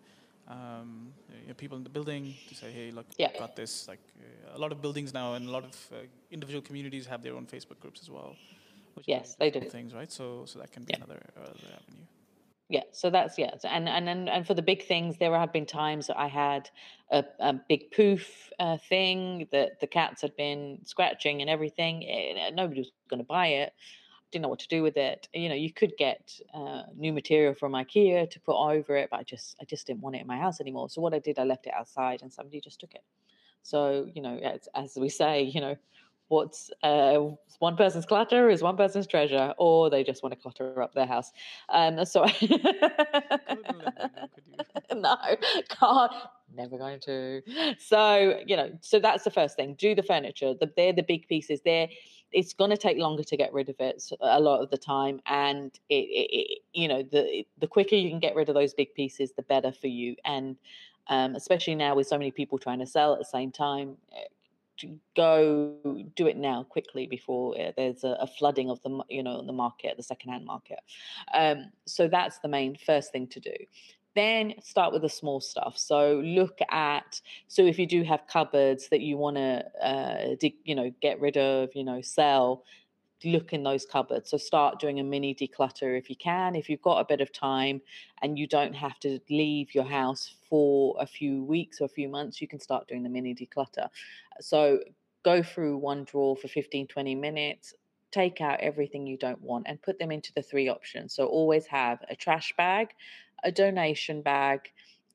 um, 0.48 1.14
you 1.42 1.48
know, 1.48 1.54
people 1.54 1.78
in 1.78 1.84
the 1.84 1.90
building 1.90 2.36
to 2.50 2.56
say, 2.56 2.72
hey, 2.72 2.92
look, 2.92 3.06
yeah. 3.18 3.38
got 3.38 3.56
this. 3.56 3.88
Like 3.88 4.00
uh, 4.20 4.58
a 4.58 4.60
lot 4.60 4.72
of 4.72 4.82
buildings 4.82 5.14
now 5.14 5.34
and 5.34 5.48
a 5.48 5.52
lot 5.52 5.64
of 5.64 5.76
uh, 5.94 5.98
individual 6.30 6.62
communities 6.62 7.06
have 7.06 7.24
their 7.24 7.36
own 7.36 7.46
Facebook 7.46 7.80
groups 7.80 8.02
as 8.02 8.10
well. 8.10 8.36
yes, 9.06 9.36
they 9.40 9.50
do. 9.50 9.62
Things, 9.62 9.94
right? 9.94 10.12
So, 10.12 10.44
so 10.46 10.60
that 10.60 10.72
can 10.72 10.84
be 10.84 10.92
yeah. 10.92 10.98
another, 10.98 11.22
uh, 11.38 11.50
avenue. 11.50 12.06
Yeah, 12.70 12.84
so 12.94 13.10
that's 13.10 13.38
yeah, 13.38 13.52
and 13.66 13.90
and 13.90 14.08
and 14.08 14.30
and 14.30 14.48
for 14.48 14.54
the 14.54 14.62
big 14.62 14.86
things, 14.86 15.18
there 15.18 15.38
have 15.38 15.52
been 15.52 15.66
times 15.66 16.08
that 16.08 16.18
I 16.18 16.28
had 16.28 16.70
a, 17.12 17.26
a 17.40 17.54
big 17.68 17.92
poof 17.92 18.50
uh, 18.60 18.78
thing 18.78 19.50
that 19.52 19.82
the 19.82 19.88
cats 19.88 20.22
had 20.22 20.38
been 20.38 20.80
scratching 20.86 21.42
and 21.42 21.50
everything. 21.50 22.06
And 22.06 22.56
nobody 22.56 22.80
was 22.80 22.92
going 23.10 23.18
to 23.20 23.26
buy 23.26 23.48
it, 23.48 23.74
didn't 24.32 24.44
know 24.44 24.50
what 24.50 24.60
to 24.60 24.68
do 24.68 24.82
with 24.82 24.98
it. 24.98 25.28
You 25.34 25.50
know, 25.50 25.56
you 25.56 25.72
could 25.74 25.94
get 25.98 26.40
uh, 26.54 26.84
new 26.96 27.14
material 27.14 27.54
from 27.54 27.74
IKEA 27.74 28.30
to 28.30 28.40
put 28.40 28.56
over 28.56 28.96
it, 28.96 29.10
but 29.12 29.20
I 29.20 29.24
just 29.24 29.56
I 29.62 29.66
just 29.66 29.88
didn't 29.88 30.02
want 30.02 30.16
it 30.16 30.22
in 30.22 30.28
my 30.28 30.38
house 30.38 30.62
anymore. 30.62 30.90
So 30.90 31.02
what 31.02 31.14
I 31.14 31.20
did, 31.20 31.38
I 31.40 31.44
left 31.44 31.68
it 31.68 31.74
outside, 31.74 32.22
and 32.22 32.32
somebody 32.32 32.62
just 32.62 32.80
took 32.80 32.94
it. 32.94 33.04
So 33.64 34.10
you 34.14 34.22
know, 34.22 34.38
as, 34.38 34.68
as 34.76 34.94
we 34.96 35.10
say, 35.10 35.44
you 35.44 35.62
know, 35.62 35.76
what's 36.30 36.72
uh, 36.82 37.20
one 37.60 37.76
person's 37.76 38.06
clutter 38.06 38.50
is 38.50 38.62
one 38.62 38.78
person's 38.78 39.06
treasure, 39.06 39.54
or 39.58 39.90
they 39.90 40.04
just 40.04 40.24
want 40.24 40.34
to 40.34 40.40
clutter 40.40 40.82
up 40.82 40.94
their 40.94 41.06
house. 41.06 41.32
Um, 41.70 42.04
so 42.06 42.26
no, 44.96 45.18
can't. 45.70 46.12
Never 46.54 46.78
going 46.78 47.00
to. 47.02 47.42
So 47.80 48.40
you 48.46 48.56
know, 48.58 48.72
so 48.82 49.00
that's 49.00 49.24
the 49.24 49.32
first 49.32 49.56
thing. 49.56 49.76
Do 49.78 49.94
the 49.94 50.04
furniture. 50.04 50.54
The, 50.60 50.72
they're 50.76 50.94
the 50.94 51.04
big 51.04 51.28
pieces. 51.28 51.62
They're 51.64 51.90
it's 52.32 52.54
going 52.54 52.70
to 52.70 52.78
take 52.78 52.98
longer 52.98 53.24
to 53.24 53.38
get 53.38 53.52
rid 53.54 53.70
of 53.70 53.76
it 53.80 54.04
a 54.22 54.40
lot 54.40 54.62
of 54.62 54.70
the 54.70 54.78
time 54.78 55.20
and 55.26 55.80
it, 55.90 55.96
it, 55.96 56.30
it, 56.32 56.60
you 56.74 56.88
know 56.88 57.04
the 57.04 57.46
the 57.60 57.68
quicker 57.68 57.96
you 57.96 58.10
can 58.10 58.20
get 58.20 58.36
rid 58.36 58.50
of 58.50 58.56
those 58.56 58.74
big 58.74 58.94
pieces 58.94 59.32
the 59.34 59.44
better 59.44 59.72
for 59.72 59.88
you 59.88 60.16
and 60.26 60.58
um, 61.08 61.36
especially 61.36 61.76
now 61.76 61.96
with 61.96 62.08
so 62.08 62.18
many 62.18 62.32
people 62.32 62.58
trying 62.58 62.80
to 62.80 62.86
sell 62.86 63.14
at 63.14 63.20
the 63.20 63.26
same 63.26 63.52
time 63.52 63.98
eh, 64.16 64.88
go 65.16 65.76
do 66.16 66.28
it 66.28 66.38
now 66.38 66.64
quickly 66.64 67.06
before 67.06 67.60
uh, 67.60 67.72
there's 67.78 68.04
a, 68.04 68.18
a, 68.20 68.28
flooding 68.28 68.70
of 68.70 68.82
the 68.84 69.04
you 69.10 69.22
know 69.22 69.46
the 69.46 69.54
market 69.54 69.96
the 69.98 70.04
secondhand 70.04 70.46
market. 70.46 70.80
Um, 71.34 71.72
so 71.86 72.08
that's 72.08 72.40
the 72.40 72.48
main 72.48 72.76
first 72.76 73.12
thing 73.12 73.28
to 73.28 73.40
do 73.40 73.54
then 74.16 74.54
start 74.62 74.92
with 74.94 75.04
the 75.04 75.10
small 75.10 75.40
stuff. 75.40 75.78
So 75.78 76.22
look 76.24 76.60
at 76.70 77.22
so 77.48 77.66
if 77.66 77.80
you 77.80 77.88
do 77.88 78.04
have 78.04 78.28
cupboards 78.28 78.90
that 78.90 79.02
you 79.02 79.18
want 79.18 79.38
to 79.38 79.64
uh, 79.82 80.36
you 80.64 80.76
know 80.76 80.92
get 81.02 81.20
rid 81.22 81.38
of 81.38 81.70
you 81.76 81.84
know 81.84 82.02
sell 82.02 82.64
look 83.24 83.54
in 83.54 83.62
those 83.64 83.86
cupboards. 83.86 84.32
So 84.32 84.38
start 84.38 84.80
doing 84.80 85.00
a 85.00 85.04
mini 85.04 85.36
declutter 85.36 85.98
if 85.98 86.10
you 86.10 86.16
can 86.16 86.56
if 86.56 86.70
you've 86.70 86.82
got 86.82 87.00
a 87.00 87.06
bit 87.06 87.22
of 87.22 87.32
time 87.32 87.82
and 88.22 88.38
you 88.38 88.48
don't 88.48 88.74
have 88.74 89.00
to 89.02 89.20
leave 89.30 89.76
your 89.76 89.84
house 89.84 90.36
for 90.50 90.96
a 91.00 91.06
few 91.06 91.44
weeks 91.44 91.80
or 91.82 91.86
a 91.86 91.90
few 91.90 92.10
months 92.10 92.42
you 92.42 92.48
can 92.48 92.60
start 92.60 92.88
doing 92.88 93.04
the 93.04 93.10
mini 93.10 93.36
declutter. 93.36 93.88
So 94.40 94.80
go 95.24 95.44
through 95.44 95.78
one 95.78 96.04
drawer 96.04 96.36
for 96.36 96.48
15 96.48 96.88
20 96.88 97.16
minutes 97.16 97.76
take 98.12 98.42
out 98.42 98.60
everything 98.60 99.08
you 99.08 99.18
don't 99.18 99.42
want 99.42 99.66
and 99.68 99.82
put 99.82 99.98
them 99.98 100.12
into 100.12 100.32
the 100.34 100.42
three 100.42 100.68
options. 100.68 101.14
So 101.14 101.26
always 101.26 101.66
have 101.68 102.00
a 102.10 102.16
trash 102.16 102.54
bag 102.58 102.90
a 103.44 103.52
donation 103.52 104.22
bag, 104.22 104.72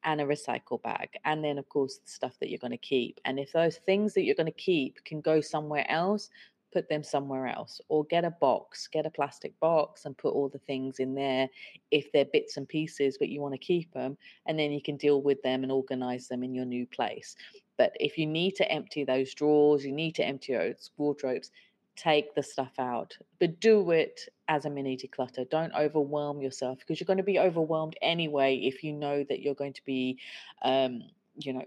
and 0.07 0.21
a 0.21 0.25
recycle 0.25 0.81
bag. 0.83 1.11
And 1.25 1.45
then, 1.45 1.59
of 1.59 1.69
course, 1.69 1.99
the 1.99 2.09
stuff 2.11 2.39
that 2.39 2.49
you're 2.49 2.61
going 2.61 2.71
to 2.71 2.79
keep. 2.79 3.21
And 3.25 3.39
if 3.39 3.53
those 3.53 3.79
things 3.79 4.15
that 4.15 4.23
you're 4.23 4.37
going 4.37 4.47
to 4.47 4.53
keep 4.53 5.05
can 5.05 5.21
go 5.21 5.41
somewhere 5.41 5.85
else, 5.91 6.31
put 6.73 6.89
them 6.89 7.03
somewhere 7.03 7.47
else 7.49 7.81
or 7.89 8.05
get 8.05 8.25
a 8.25 8.31
box, 8.31 8.87
get 8.87 9.07
a 9.07 9.11
plastic 9.11 9.59
box 9.61 10.05
and 10.05 10.17
put 10.17 10.33
all 10.33 10.49
the 10.49 10.59
things 10.61 10.99
in 10.99 11.15
there 11.15 11.49
if 11.91 12.13
they're 12.13 12.27
bits 12.27 12.57
and 12.57 12.69
pieces, 12.69 13.17
but 13.19 13.29
you 13.29 13.41
want 13.41 13.55
to 13.55 13.59
keep 13.59 13.93
them. 13.93 14.17
And 14.47 14.59
then 14.59 14.71
you 14.71 14.83
can 14.83 14.97
deal 14.97 15.23
with 15.23 15.43
them 15.43 15.63
and 15.65 15.73
organize 15.73 16.29
them 16.29 16.45
in 16.45 16.55
your 16.55 16.67
new 16.67 16.87
place. 16.87 17.35
But 17.77 17.93
if 17.99 18.17
you 18.17 18.27
need 18.27 18.57
to 18.57 18.71
empty 18.71 19.05
those 19.05 19.35
drawers, 19.35 19.85
you 19.85 19.93
need 19.93 20.15
to 20.17 20.25
empty 20.25 20.55
those 20.55 20.91
wardrobes, 20.97 21.51
take 21.97 22.35
the 22.35 22.43
stuff 22.43 22.73
out, 22.79 23.17
but 23.41 23.61
do 23.61 23.91
it 23.91 24.21
as 24.49 24.65
a 24.65 24.71
mini 24.71 24.97
declutter. 24.97 25.49
Don't 25.49 25.75
overwhelm 25.75 26.41
yourself 26.41 26.79
because 26.79 27.01
you're 27.01 27.07
going 27.07 27.17
to 27.17 27.23
be 27.23 27.39
overwhelmed 27.39 27.97
anyway 28.03 28.57
if 28.57 28.85
you 28.85 28.93
know 28.93 29.25
that 29.29 29.41
you're 29.41 29.55
going 29.55 29.73
to 29.73 29.85
be, 29.85 30.19
um, 30.63 31.03
you 31.39 31.53
know, 31.53 31.65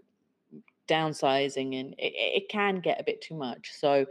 downsizing 0.87 1.79
and 1.79 1.93
it, 1.97 2.13
it 2.15 2.49
can 2.49 2.79
get 2.79 2.99
a 2.99 3.03
bit 3.03 3.21
too 3.21 3.35
much. 3.35 3.71
So 3.73 4.05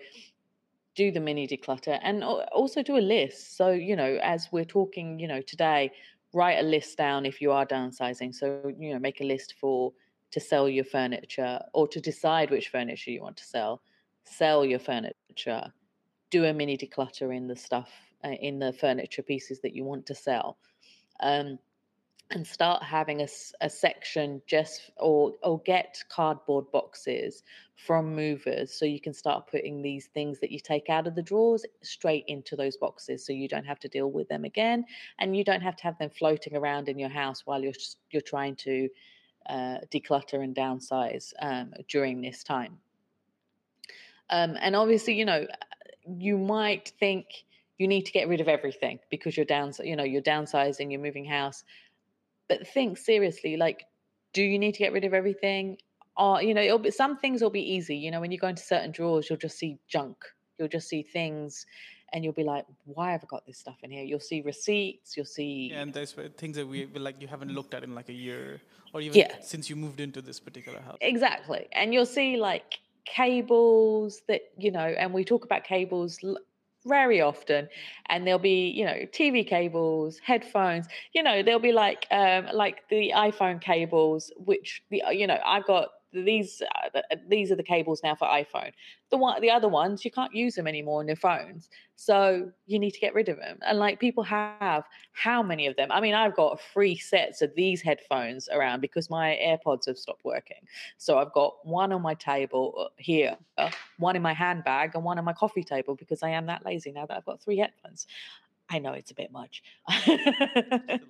do 0.94 1.12
the 1.12 1.20
mini 1.20 1.46
declutter 1.46 1.98
and 2.02 2.24
also 2.24 2.82
do 2.82 2.96
a 2.96 2.98
list. 2.98 3.56
So, 3.56 3.70
you 3.70 3.94
know, 3.94 4.18
as 4.22 4.48
we're 4.50 4.64
talking, 4.64 5.18
you 5.18 5.28
know, 5.28 5.40
today, 5.40 5.92
write 6.32 6.58
a 6.58 6.62
list 6.62 6.98
down 6.98 7.24
if 7.24 7.40
you 7.40 7.52
are 7.52 7.64
downsizing. 7.64 8.34
So, 8.34 8.72
you 8.78 8.92
know, 8.92 8.98
make 8.98 9.20
a 9.20 9.24
list 9.24 9.54
for 9.60 9.92
to 10.32 10.40
sell 10.40 10.68
your 10.68 10.84
furniture 10.84 11.60
or 11.72 11.88
to 11.88 12.00
decide 12.00 12.50
which 12.50 12.68
furniture 12.68 13.10
you 13.10 13.22
want 13.22 13.36
to 13.36 13.44
sell, 13.44 13.80
sell 14.24 14.64
your 14.64 14.78
furniture, 14.78 15.72
do 16.30 16.44
a 16.44 16.52
mini 16.52 16.76
declutter 16.76 17.34
in 17.34 17.46
the 17.46 17.56
stuff, 17.56 17.90
uh, 18.24 18.28
in 18.28 18.58
the 18.58 18.72
furniture 18.72 19.22
pieces 19.22 19.60
that 19.60 19.74
you 19.74 19.84
want 19.84 20.06
to 20.06 20.14
sell. 20.14 20.58
Um, 21.20 21.58
and 22.30 22.46
start 22.46 22.82
having 22.82 23.22
a, 23.22 23.28
a 23.62 23.70
section 23.70 24.42
just 24.46 24.90
or 24.98 25.32
or 25.42 25.60
get 25.60 26.02
cardboard 26.08 26.70
boxes 26.70 27.42
from 27.76 28.14
movers 28.14 28.72
so 28.72 28.84
you 28.84 29.00
can 29.00 29.14
start 29.14 29.46
putting 29.50 29.80
these 29.80 30.06
things 30.06 30.38
that 30.40 30.50
you 30.50 30.58
take 30.58 30.90
out 30.90 31.06
of 31.06 31.14
the 31.14 31.22
drawers 31.22 31.64
straight 31.82 32.24
into 32.26 32.54
those 32.54 32.76
boxes 32.76 33.24
so 33.24 33.32
you 33.32 33.48
don't 33.48 33.64
have 33.64 33.78
to 33.78 33.88
deal 33.88 34.10
with 34.10 34.28
them 34.28 34.44
again 34.44 34.84
and 35.18 35.36
you 35.36 35.44
don't 35.44 35.62
have 35.62 35.76
to 35.76 35.84
have 35.84 35.96
them 35.98 36.10
floating 36.10 36.54
around 36.56 36.88
in 36.88 36.98
your 36.98 37.08
house 37.08 37.46
while 37.46 37.62
you're 37.62 37.72
you're 38.10 38.22
trying 38.22 38.56
to 38.56 38.88
uh, 39.48 39.78
declutter 39.90 40.44
and 40.44 40.54
downsize 40.54 41.32
um, 41.40 41.72
during 41.88 42.20
this 42.20 42.44
time 42.44 42.76
um, 44.28 44.56
and 44.60 44.76
obviously 44.76 45.14
you 45.14 45.24
know 45.24 45.46
you 46.16 46.38
might 46.38 46.92
think 47.00 47.44
you 47.78 47.86
need 47.86 48.06
to 48.06 48.12
get 48.12 48.28
rid 48.28 48.40
of 48.40 48.48
everything 48.48 48.98
because 49.10 49.36
you're 49.36 49.46
down 49.46 49.72
you 49.82 49.96
know 49.96 50.04
you're 50.04 50.22
downsizing 50.22 50.90
you're 50.90 51.00
moving 51.00 51.24
house. 51.24 51.64
But 52.48 52.66
think 52.66 52.98
seriously 52.98 53.56
like 53.56 53.84
do 54.32 54.42
you 54.42 54.58
need 54.58 54.72
to 54.72 54.78
get 54.78 54.92
rid 54.92 55.04
of 55.04 55.14
everything? 55.14 55.78
Or 56.16 56.42
you 56.42 56.54
know 56.54 56.62
it'll 56.62 56.78
be, 56.78 56.90
some 56.90 57.16
things 57.18 57.42
will 57.42 57.50
be 57.50 57.72
easy 57.74 57.96
you 57.96 58.10
know 58.10 58.20
when 58.20 58.32
you 58.32 58.38
go 58.38 58.48
into 58.48 58.62
certain 58.62 58.90
drawers 58.90 59.28
you'll 59.28 59.38
just 59.38 59.58
see 59.58 59.78
junk. 59.88 60.16
You'll 60.58 60.68
just 60.68 60.88
see 60.88 61.02
things 61.02 61.66
and 62.12 62.24
you'll 62.24 62.32
be 62.32 62.42
like 62.42 62.64
why 62.86 63.12
have 63.12 63.22
i 63.22 63.26
got 63.28 63.46
this 63.46 63.58
stuff 63.58 63.76
in 63.82 63.90
here? 63.90 64.02
You'll 64.02 64.18
see 64.18 64.40
receipts 64.40 65.16
you'll 65.16 65.26
see 65.26 65.70
yeah, 65.72 65.82
and 65.82 65.92
there's 65.92 66.12
things 66.36 66.56
that 66.56 66.66
we 66.66 66.86
like 66.86 67.20
you 67.20 67.28
haven't 67.28 67.52
looked 67.52 67.74
at 67.74 67.84
in 67.84 67.94
like 67.94 68.08
a 68.08 68.14
year 68.14 68.60
or 68.92 69.00
even 69.00 69.18
yeah. 69.18 69.34
since 69.40 69.68
you 69.68 69.76
moved 69.76 70.00
into 70.00 70.22
this 70.22 70.40
particular 70.40 70.80
house. 70.80 70.98
Exactly 71.00 71.68
and 71.72 71.94
you'll 71.94 72.06
see 72.06 72.36
like 72.36 72.80
cables 73.08 74.22
that 74.28 74.42
you 74.58 74.70
know 74.70 74.80
and 74.80 75.12
we 75.12 75.24
talk 75.24 75.44
about 75.44 75.64
cables 75.64 76.18
very 76.86 77.20
often 77.20 77.68
and 78.08 78.26
there'll 78.26 78.38
be 78.38 78.68
you 78.70 78.84
know 78.84 78.94
tv 79.12 79.46
cables 79.46 80.18
headphones 80.24 80.86
you 81.12 81.22
know 81.22 81.42
there'll 81.42 81.60
be 81.60 81.72
like 81.72 82.06
um 82.10 82.46
like 82.52 82.88
the 82.88 83.12
iphone 83.16 83.60
cables 83.60 84.30
which 84.36 84.82
the 84.90 85.02
you 85.10 85.26
know 85.26 85.38
i've 85.44 85.66
got 85.66 85.88
these 86.24 86.62
uh, 86.62 86.98
uh, 87.10 87.16
these 87.28 87.50
are 87.50 87.56
the 87.56 87.62
cables 87.62 88.02
now 88.02 88.14
for 88.14 88.26
iPhone. 88.26 88.72
The 89.10 89.16
one, 89.16 89.40
the 89.40 89.50
other 89.50 89.68
ones, 89.68 90.04
you 90.04 90.10
can't 90.10 90.34
use 90.34 90.54
them 90.54 90.66
anymore 90.66 91.00
on 91.00 91.06
your 91.06 91.16
phones, 91.16 91.68
so 91.96 92.50
you 92.66 92.78
need 92.78 92.92
to 92.92 93.00
get 93.00 93.14
rid 93.14 93.28
of 93.28 93.38
them. 93.38 93.58
And 93.62 93.78
like 93.78 93.98
people 93.98 94.22
have 94.24 94.84
how 95.12 95.42
many 95.42 95.66
of 95.66 95.76
them? 95.76 95.90
I 95.90 96.00
mean, 96.00 96.14
I've 96.14 96.36
got 96.36 96.60
three 96.72 96.96
sets 96.96 97.42
of 97.42 97.54
these 97.54 97.80
headphones 97.80 98.48
around 98.52 98.80
because 98.80 99.10
my 99.10 99.38
AirPods 99.42 99.86
have 99.86 99.98
stopped 99.98 100.24
working. 100.24 100.60
So 100.96 101.18
I've 101.18 101.32
got 101.32 101.54
one 101.64 101.92
on 101.92 102.02
my 102.02 102.14
table 102.14 102.74
uh, 102.78 102.84
here, 102.96 103.36
one 103.98 104.16
in 104.16 104.22
my 104.22 104.34
handbag, 104.34 104.94
and 104.94 105.04
one 105.04 105.18
on 105.18 105.24
my 105.24 105.32
coffee 105.32 105.64
table 105.64 105.94
because 105.94 106.22
I 106.22 106.30
am 106.30 106.46
that 106.46 106.64
lazy 106.64 106.92
now 106.92 107.06
that 107.06 107.16
I've 107.16 107.24
got 107.24 107.40
three 107.40 107.58
headphones. 107.58 108.06
I 108.70 108.78
know 108.78 108.92
it's 108.92 109.10
a 109.10 109.14
bit 109.14 109.32
much. 109.32 109.62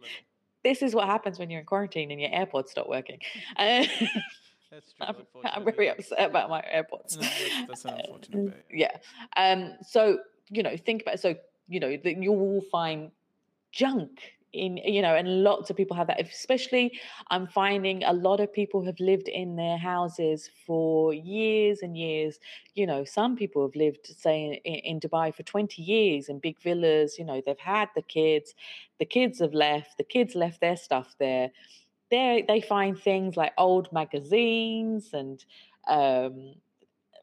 this 0.65 0.83
is 0.83 0.95
what 0.95 1.07
happens 1.07 1.39
when 1.39 1.51
you're 1.51 1.61
in 1.61 1.67
quarantine 1.67 2.11
and 2.11 2.21
your 2.21 2.31
AirPods 2.31 2.69
stop 2.69 2.89
working. 2.89 3.19
That's 4.71 4.93
true. 4.93 5.07
I'm, 5.07 5.17
I'm 5.45 5.65
very 5.65 5.91
upset 5.91 6.31
about 6.31 6.51
my 6.51 6.63
AirPods. 6.63 7.19
That's, 7.19 7.67
that's 7.69 7.85
unfortunate. 7.85 8.65
yeah. 8.73 8.97
Um. 9.37 9.75
So 9.83 10.19
you 10.51 10.63
know, 10.63 10.77
think 10.77 11.03
about 11.03 11.21
so 11.21 11.35
you 11.69 11.81
know 11.81 11.97
that 11.97 12.23
you 12.23 12.33
will 12.33 12.63
find 12.63 13.11
junk 13.73 14.21
in 14.53 14.79
you 14.79 15.03
know 15.03 15.15
and 15.15 15.45
lots 15.45 15.69
of 15.69 15.77
people 15.77 15.95
have 15.95 16.07
that 16.07 16.19
especially 16.21 16.99
i'm 17.31 17.47
finding 17.47 18.03
a 18.05 18.13
lot 18.13 18.41
of 18.41 18.51
people 18.51 18.83
have 18.83 18.99
lived 18.99 19.29
in 19.29 19.57
their 19.57 19.77
houses 19.77 20.49
for 20.67 21.13
years 21.13 21.81
and 21.83 21.99
years 21.99 22.39
you 22.75 22.87
know 22.87 23.05
some 23.05 23.37
people 23.37 23.67
have 23.67 23.77
lived 23.77 24.07
say 24.07 24.59
in, 24.65 24.75
in 24.77 25.01
dubai 25.01 25.35
for 25.35 25.43
20 25.43 25.83
years 25.83 26.31
in 26.31 26.39
big 26.39 26.59
villas 26.61 27.19
you 27.19 27.25
know 27.27 27.43
they've 27.45 27.59
had 27.59 27.91
the 27.95 28.03
kids 28.03 28.55
the 28.99 29.05
kids 29.05 29.39
have 29.39 29.53
left 29.53 29.99
the 29.99 30.05
kids 30.05 30.35
left 30.35 30.63
their 30.63 30.77
stuff 30.77 31.15
there 31.19 31.51
they 32.11 32.45
they 32.47 32.61
find 32.61 32.99
things 32.99 33.37
like 33.37 33.53
old 33.59 33.93
magazines 33.93 35.11
and 35.13 35.45
um, 35.89 36.55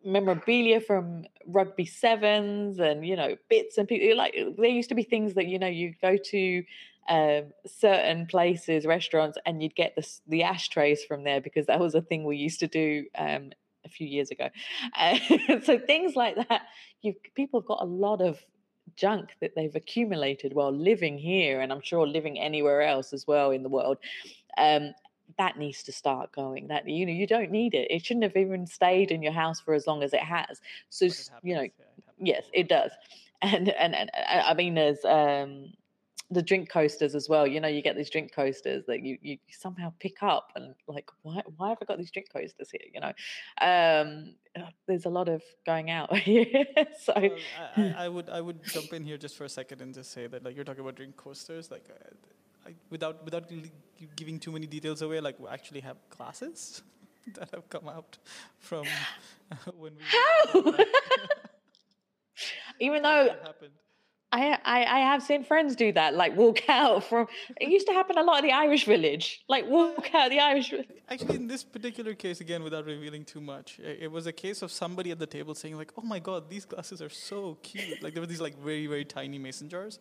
memorabilia 0.04 0.80
from 0.80 1.26
rugby 1.48 1.86
sevens 1.86 2.80
and 2.80 3.06
you 3.06 3.16
know 3.16 3.36
bits 3.50 3.78
and 3.78 3.88
people 3.88 4.16
like 4.16 4.36
there 4.58 4.66
used 4.66 4.90
to 4.90 4.96
be 4.96 5.04
things 5.04 5.34
that 5.34 5.48
you 5.48 5.60
know 5.60 5.68
you 5.68 5.94
go 6.02 6.16
to 6.18 6.64
um, 7.08 7.46
certain 7.66 8.26
places 8.26 8.86
restaurants 8.86 9.38
and 9.46 9.62
you'd 9.62 9.76
get 9.76 9.96
the 9.96 10.08
the 10.28 10.44
ashtrays 10.44 11.04
from 11.04 11.24
there 11.24 11.42
because 11.42 11.68
that 11.68 11.80
was 11.80 11.96
a 11.96 12.02
thing 12.02 12.24
we 12.24 12.38
used 12.38 12.60
to 12.60 12.68
do 12.68 13.06
um, 13.18 13.52
a 13.84 13.90
few 13.90 14.08
years 14.08 14.32
ago. 14.32 14.50
Uh, 14.98 15.18
so 15.64 15.78
things 15.78 16.16
like 16.16 16.36
that 16.50 16.64
you 17.02 17.14
people 17.36 17.62
have 17.62 17.68
got 17.68 17.82
a 17.82 17.86
lot 17.86 18.22
of 18.22 18.40
junk 18.96 19.30
that 19.42 19.56
they've 19.56 19.76
accumulated 19.76 20.54
while 20.54 20.72
living 20.72 21.18
here 21.18 21.62
and 21.62 21.72
i'm 21.72 21.82
sure 21.82 22.08
living 22.08 22.40
anywhere 22.40 22.82
else 22.82 23.14
as 23.14 23.28
well 23.28 23.52
in 23.52 23.64
the 23.64 23.70
world 23.70 23.98
um, 24.58 24.94
that 25.38 25.58
needs 25.58 25.84
to 25.84 25.92
start 25.92 26.32
going. 26.32 26.68
That 26.68 26.88
you 26.88 27.06
know 27.06 27.12
you 27.12 27.28
don't 27.28 27.52
need 27.52 27.74
it. 27.74 27.90
It 27.90 28.06
shouldn't 28.06 28.24
have 28.24 28.38
even 28.38 28.68
stayed 28.68 29.12
in 29.12 29.22
your 29.22 29.34
house 29.34 29.60
for 29.60 29.74
as 29.74 29.88
long 29.88 30.04
as 30.04 30.14
it 30.14 30.22
has. 30.22 30.62
So 30.90 31.06
it 31.06 31.30
you 31.44 31.56
know 31.56 31.62
yeah, 31.62 31.68
it 31.68 32.04
yes 32.20 32.46
it 32.54 32.70
does. 32.70 32.92
And, 33.42 33.70
and 33.70 33.94
and 33.94 34.10
i 34.16 34.56
mean 34.56 34.76
there's 34.76 35.04
um 35.06 35.74
the 36.32 36.42
drink 36.42 36.70
coasters 36.70 37.14
as 37.14 37.30
well. 37.30 37.46
You 37.46 37.60
know, 37.60 37.68
you 37.68 37.82
get 37.82 37.96
these 37.96 38.10
drink 38.10 38.34
coasters 38.34 38.84
that 38.88 39.02
you, 39.02 39.18
you 39.22 39.38
somehow 39.50 39.94
pick 40.00 40.24
up 40.24 40.52
and 40.56 40.74
like, 40.88 41.10
why 41.22 41.42
why 41.58 41.70
have 41.70 41.78
I 41.82 41.86
got 41.86 41.98
these 41.98 42.12
drink 42.12 42.30
coasters 42.34 42.70
here? 42.72 42.88
You 42.94 43.02
know, 43.02 43.14
um, 43.62 44.36
uh, 44.56 44.70
there's 44.88 45.06
a 45.06 45.10
lot 45.10 45.30
of 45.30 45.44
going 45.66 45.92
out 45.92 46.16
here. 46.18 46.66
so 47.00 47.14
well, 47.16 47.32
I, 47.78 47.94
I, 48.06 48.08
would 48.10 48.30
I 48.30 48.42
would 48.42 48.64
jump 48.64 48.94
in 48.94 49.04
here 49.04 49.18
just 49.18 49.38
for 49.38 49.44
a 49.44 49.50
second 49.50 49.82
and 49.82 49.94
just 49.94 50.12
say 50.12 50.28
that 50.28 50.44
like 50.44 50.56
you're 50.56 50.66
talking 50.66 50.82
about 50.82 50.96
drink 50.96 51.16
coasters, 51.16 51.70
like 51.70 51.86
uh, 51.90 52.70
I, 52.70 52.74
without 52.90 53.24
without 53.24 53.52
giving 54.16 54.40
too 54.40 54.52
many 54.52 54.66
details 54.66 55.02
away, 55.02 55.20
like 55.20 55.40
we 55.40 55.48
actually 55.48 55.82
have 55.82 55.98
classes 56.10 56.82
that 57.36 57.52
have 57.52 57.70
come 57.70 57.88
out 57.88 58.18
from 58.58 58.86
uh, 59.52 59.56
when 59.78 59.94
we. 59.96 60.04
How? 60.04 60.74
Even 62.80 63.04
though 63.04 63.30
I, 64.32 64.58
I, 64.66 64.86
I 64.86 65.00
have 65.00 65.24
seen 65.24 65.44
friends 65.44 65.76
do 65.76 65.92
that, 65.94 66.14
like 66.14 66.36
walk 66.36 66.68
out 66.70 67.04
from. 67.04 67.28
It 67.60 67.70
used 67.70 67.88
to 67.88 67.94
happen 67.94 68.18
a 68.18 68.24
lot 68.24 68.40
in 68.40 68.46
the 68.46 68.54
Irish 68.54 68.86
village, 68.86 69.44
like 69.48 69.66
walk 69.66 70.14
out 70.14 70.30
the 70.30 70.40
Irish. 70.40 70.74
Actually, 71.10 71.36
in 71.36 71.48
this 71.48 71.64
particular 71.64 72.14
case, 72.14 72.42
again, 72.42 72.64
without 72.64 72.86
revealing 72.86 73.24
too 73.24 73.40
much, 73.40 73.80
it 73.80 74.12
was 74.12 74.28
a 74.28 74.34
case 74.34 74.62
of 74.62 74.72
somebody 74.72 75.12
at 75.12 75.20
the 75.20 75.28
table 75.28 75.56
saying 75.56 75.78
like, 75.78 75.92
"Oh 75.98 76.02
my 76.02 76.20
God, 76.20 76.50
these 76.50 76.66
glasses 76.66 77.02
are 77.02 77.10
so 77.10 77.58
cute!" 77.64 78.02
Like 78.04 78.14
there 78.14 78.22
were 78.22 78.28
these 78.28 78.42
like 78.42 78.58
very 78.58 78.88
very 78.88 79.06
tiny 79.06 79.38
mason 79.38 79.70
jars. 79.70 80.00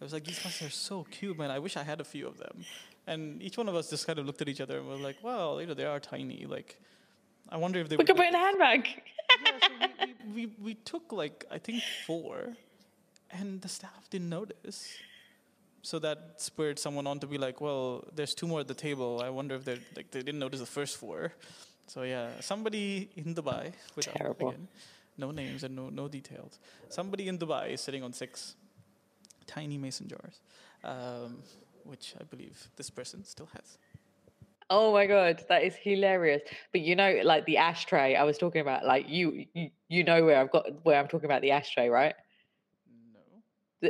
I 0.00 0.04
was 0.04 0.12
like, 0.12 0.24
"These 0.24 0.40
glasses 0.40 0.66
are 0.66 0.70
so 0.70 1.06
cute, 1.10 1.38
man! 1.38 1.50
I 1.50 1.58
wish 1.58 1.76
I 1.76 1.82
had 1.82 2.00
a 2.00 2.04
few 2.04 2.26
of 2.26 2.38
them." 2.38 2.64
And 3.06 3.40
each 3.40 3.56
one 3.56 3.68
of 3.68 3.76
us 3.76 3.88
just 3.88 4.06
kind 4.06 4.18
of 4.18 4.26
looked 4.26 4.42
at 4.42 4.48
each 4.48 4.60
other 4.60 4.78
and 4.78 4.88
were 4.88 4.96
like, 4.96 5.18
"Well, 5.22 5.60
you 5.60 5.66
know, 5.66 5.74
they 5.74 5.84
are 5.84 6.00
tiny. 6.00 6.46
Like, 6.46 6.80
I 7.50 7.56
wonder 7.56 7.78
if 7.78 7.88
they." 7.88 7.96
We 7.96 8.04
could 8.04 8.16
put 8.16 8.26
in 8.26 8.34
a 8.34 8.38
handbag. 8.38 8.88
yeah, 9.44 9.58
so 9.62 9.68
we, 9.78 10.14
we, 10.34 10.46
we, 10.46 10.52
we 10.60 10.74
took 10.74 11.12
like 11.12 11.44
I 11.50 11.58
think 11.58 11.82
four 12.06 12.56
and 13.40 13.60
the 13.62 13.68
staff 13.68 14.08
didn't 14.10 14.28
notice. 14.28 14.96
So 15.82 15.98
that 16.00 16.18
spurred 16.36 16.78
someone 16.78 17.06
on 17.06 17.20
to 17.20 17.26
be 17.26 17.38
like, 17.38 17.60
well, 17.60 18.04
there's 18.14 18.34
two 18.34 18.46
more 18.46 18.60
at 18.60 18.68
the 18.68 18.74
table. 18.74 19.22
I 19.24 19.30
wonder 19.30 19.54
if 19.54 19.64
they 19.64 19.78
like 19.96 20.10
they 20.10 20.20
didn't 20.20 20.40
notice 20.40 20.60
the 20.60 20.66
first 20.66 20.96
four. 20.96 21.32
So 21.86 22.02
yeah, 22.02 22.28
somebody 22.40 23.08
in 23.16 23.34
Dubai, 23.34 23.72
without, 23.94 24.16
Terrible. 24.16 24.48
Again, 24.48 24.68
no 25.16 25.30
names 25.30 25.62
and 25.62 25.76
no 25.76 25.88
no 25.88 26.08
details. 26.08 26.58
Somebody 26.88 27.28
in 27.28 27.38
Dubai 27.38 27.70
is 27.74 27.80
sitting 27.80 28.02
on 28.02 28.12
six 28.12 28.56
tiny 29.46 29.78
mason 29.78 30.08
jars, 30.08 30.40
um, 30.82 31.38
which 31.84 32.14
I 32.20 32.24
believe 32.24 32.68
this 32.76 32.90
person 32.90 33.24
still 33.24 33.48
has. 33.54 33.78
Oh 34.68 34.92
my 34.92 35.06
god, 35.06 35.44
that 35.48 35.62
is 35.62 35.76
hilarious. 35.76 36.42
But 36.72 36.80
you 36.80 36.96
know, 36.96 37.20
like 37.22 37.46
the 37.46 37.58
ashtray 37.58 38.16
I 38.16 38.24
was 38.24 38.36
talking 38.36 38.60
about, 38.60 38.84
like 38.84 39.08
you, 39.08 39.46
you, 39.54 39.70
you 39.88 40.02
know 40.02 40.24
where 40.24 40.40
I've 40.40 40.50
got 40.50 40.66
where 40.84 40.98
I'm 40.98 41.06
talking 41.06 41.26
about 41.26 41.42
the 41.42 41.52
ashtray, 41.52 41.88
right? 41.88 42.14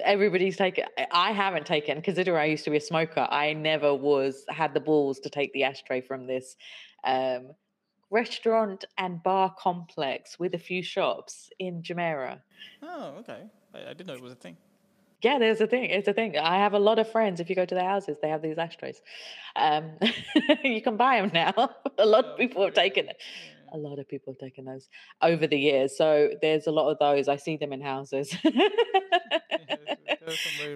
Everybody's 0.02 0.56
taken. 0.56 0.84
I 1.12 1.32
haven't 1.32 1.66
taken. 1.66 2.02
Considering 2.02 2.40
I 2.40 2.46
used 2.46 2.64
to 2.64 2.70
be 2.70 2.76
a 2.76 2.80
smoker, 2.80 3.26
I 3.30 3.52
never 3.52 3.94
was 3.94 4.44
had 4.48 4.74
the 4.74 4.80
balls 4.80 5.20
to 5.20 5.30
take 5.30 5.52
the 5.52 5.64
ashtray 5.64 6.00
from 6.00 6.26
this 6.26 6.56
um, 7.04 7.52
restaurant 8.10 8.84
and 8.98 9.22
bar 9.22 9.54
complex 9.58 10.38
with 10.38 10.54
a 10.54 10.58
few 10.58 10.82
shops 10.82 11.50
in 11.58 11.82
Jumeirah. 11.82 12.40
Oh, 12.82 13.14
okay. 13.20 13.44
I, 13.74 13.78
I 13.78 13.94
didn't 13.94 14.06
know 14.06 14.14
it 14.14 14.22
was 14.22 14.32
a 14.32 14.36
thing. 14.36 14.56
Yeah, 15.22 15.38
there's 15.38 15.60
a 15.60 15.66
thing. 15.66 15.84
It's 15.84 16.08
a 16.08 16.12
thing. 16.12 16.36
I 16.36 16.58
have 16.58 16.74
a 16.74 16.78
lot 16.78 16.98
of 16.98 17.10
friends. 17.10 17.40
If 17.40 17.48
you 17.48 17.56
go 17.56 17.64
to 17.64 17.74
their 17.74 17.88
houses, 17.88 18.18
they 18.20 18.28
have 18.28 18.42
these 18.42 18.58
ashtrays. 18.58 19.00
Um, 19.56 19.92
you 20.64 20.82
can 20.82 20.96
buy 20.96 21.20
them 21.20 21.30
now. 21.32 21.70
a 21.98 22.06
lot 22.06 22.26
of 22.26 22.38
people 22.38 22.64
have 22.64 22.74
taken 22.74 23.08
it. 23.08 23.16
A 23.72 23.78
lot 23.78 23.98
of 23.98 24.08
people 24.08 24.32
have 24.32 24.38
taken 24.38 24.64
those 24.64 24.88
over 25.22 25.46
the 25.46 25.58
years. 25.58 25.96
So 25.96 26.30
there's 26.40 26.66
a 26.66 26.70
lot 26.70 26.90
of 26.90 26.98
those. 26.98 27.28
I 27.28 27.36
see 27.36 27.56
them 27.56 27.72
in 27.72 27.80
houses. 27.80 28.36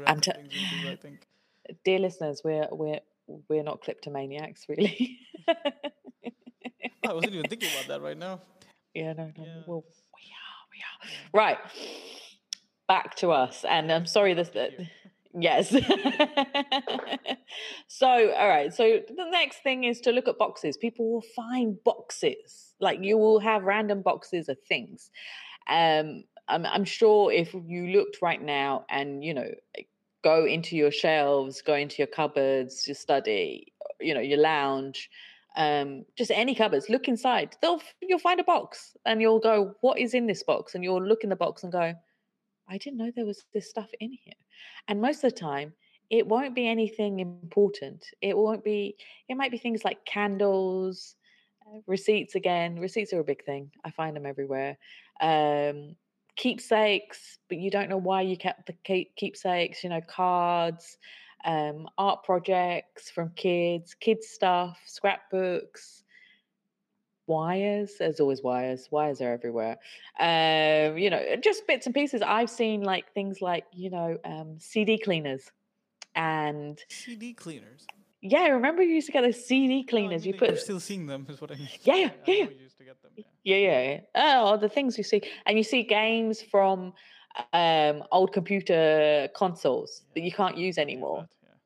I'm 0.07 0.21
t- 0.21 0.33
think. 1.01 1.27
Dear 1.85 1.99
listeners, 2.01 2.43
we're 2.45 2.69
we're 2.71 3.01
we're 3.49 3.63
not 3.63 3.81
kleptomaniacs, 3.83 4.67
really. 4.69 5.19
I 5.49 7.13
wasn't 7.13 7.35
even 7.35 7.49
thinking 7.49 7.69
about 7.73 7.89
that 7.89 8.03
right 8.03 8.19
now. 8.19 8.41
Yeah, 8.93 9.13
no, 9.13 9.27
no. 9.39 9.45
Yeah. 9.45 9.63
Well, 9.69 9.85
we 9.87 10.33
are, 10.35 10.67
we 10.73 10.83
are. 10.83 11.11
Right 11.33 11.59
back 12.89 13.15
to 13.19 13.31
us. 13.31 13.65
And 13.65 13.93
I'm 13.93 14.05
sorry, 14.05 14.35
this. 14.35 14.49
Uh, 14.49 14.71
yes. 15.39 15.71
so, 17.87 18.09
all 18.33 18.49
right. 18.49 18.75
So 18.75 18.99
the 19.07 19.31
next 19.31 19.63
thing 19.63 19.85
is 19.85 20.01
to 20.01 20.11
look 20.11 20.27
at 20.27 20.39
boxes. 20.39 20.77
People 20.77 21.09
will 21.13 21.25
find 21.37 21.77
boxes. 21.85 22.75
Like 22.81 22.99
you 23.01 23.17
will 23.17 23.39
have 23.39 23.63
random 23.63 24.03
boxes 24.03 24.49
of 24.49 24.59
things. 24.69 25.13
Um, 25.69 26.25
I'm, 26.51 26.67
I'm 26.67 26.85
sure 26.85 27.33
if 27.33 27.55
you 27.55 27.89
looked 27.89 28.19
right 28.23 28.43
now 28.43 28.85
and 28.91 29.25
you 29.25 29.35
know 29.35 29.49
go 30.23 30.45
into 30.45 30.77
your 30.77 30.91
shelves, 30.91 31.63
go 31.63 31.75
into 31.75 31.97
your 31.99 32.07
cupboards, 32.07 32.87
your 32.87 32.95
study, 32.95 33.73
you 34.01 34.15
know, 34.15 34.21
your 34.21 34.39
lounge, 34.39 35.09
um, 35.57 36.05
just 36.17 36.31
any 36.31 36.55
cupboards, 36.55 36.89
look 36.89 37.09
inside. 37.09 37.57
They'll 37.63 37.83
you'll 38.01 38.19
find 38.19 38.41
a 38.41 38.45
box 38.45 38.97
and 39.07 39.21
you'll 39.21 39.41
go, 39.41 39.75
what 39.81 39.99
is 39.99 40.15
in 40.15 40.27
this 40.27 40.43
box? 40.43 40.75
And 40.75 40.85
you'll 40.85 41.05
look 41.05 41.25
in 41.25 41.31
the 41.31 41.37
box 41.37 41.63
and 41.63 41.73
go, 41.73 41.95
I 42.69 42.79
didn't 42.79 42.99
know 42.99 43.11
there 43.15 43.27
was 43.27 43.45
this 43.53 43.69
stuff 43.69 43.91
in 44.01 44.13
here. 44.13 44.35
And 44.89 45.01
most 45.01 45.25
of 45.25 45.33
the 45.33 45.39
time, 45.39 45.73
it 46.11 46.27
won't 46.27 46.55
be 46.55 46.67
anything 46.67 47.21
important. 47.21 48.05
It 48.21 48.37
won't 48.37 48.65
be, 48.65 48.97
it 49.29 49.37
might 49.37 49.51
be 49.51 49.59
things 49.59 49.85
like 49.85 50.05
candles, 50.05 51.17
receipts 51.87 52.35
again. 52.35 52.79
Receipts 52.79 53.13
are 53.13 53.21
a 53.21 53.25
big 53.25 53.45
thing. 53.45 53.71
I 53.85 53.91
find 53.91 54.17
them 54.17 54.27
everywhere. 54.27 54.77
Um, 55.21 55.97
keepsakes, 56.41 57.39
but 57.51 57.59
you 57.59 57.71
don't 57.71 57.91
know 57.91 57.99
why 57.99 58.23
you 58.23 58.35
kept 58.35 58.67
the 58.67 59.07
keepsakes, 59.15 59.85
you 59.85 59.91
know, 59.91 60.01
cards, 60.01 60.97
um, 61.45 61.87
art 61.99 62.25
projects 62.25 63.11
from 63.11 63.31
kids, 63.37 63.95
kids 63.95 64.29
stuff, 64.29 64.79
scrapbooks, 64.87 66.03
wires. 67.27 67.93
There's 67.99 68.21
always 68.21 68.43
wires. 68.43 68.89
Wires 68.91 69.21
are 69.21 69.33
everywhere. 69.35 69.77
Um, 70.19 70.97
you 70.97 71.11
know, 71.11 71.37
just 71.45 71.67
bits 71.67 71.85
and 71.85 71.95
pieces. 71.95 72.23
I've 72.23 72.51
seen 72.51 72.81
like 72.81 73.13
things 73.13 73.43
like 73.43 73.67
you 73.75 73.91
know 73.91 74.17
um, 74.25 74.57
CD 74.59 74.97
cleaners 74.97 75.53
and 76.15 76.83
CD 76.89 77.35
cleaners. 77.35 77.87
Yeah, 78.23 78.49
remember 78.49 78.83
you 78.83 78.95
used 78.95 79.09
to 79.09 79.13
get 79.13 79.23
those 79.23 79.45
CD 79.45 79.85
cleaners. 79.85 80.25
No, 80.25 80.31
I 80.31 80.33
mean, 80.33 80.35
you 80.35 80.39
put. 80.39 80.49
You're 80.49 80.57
still 80.57 80.81
seeing 80.81 81.07
them, 81.07 81.27
is 81.29 81.39
what 81.39 81.53
I 81.53 81.57
mean. 81.57 81.69
Yeah, 81.83 81.97
yeah, 81.97 82.11
yeah. 82.27 82.47
yeah. 83.17 83.23
Them, 83.23 83.25
yeah. 83.45 83.57
yeah, 83.57 83.83
yeah. 83.83 84.01
Oh, 84.15 84.57
the 84.57 84.69
things 84.69 84.99
you 84.99 85.05
see, 85.05 85.23
and 85.47 85.57
you 85.57 85.65
see 85.65 85.83
games 85.83 86.43
from 86.43 86.93
um, 87.53 88.03
old 88.13 88.33
computer 88.33 89.29
consoles 89.37 90.03
yeah. 90.03 90.13
that 90.15 90.27
you 90.27 90.33
can't 90.33 90.57
use 90.57 90.79
anymore. 90.79 91.27
That, 91.43 91.57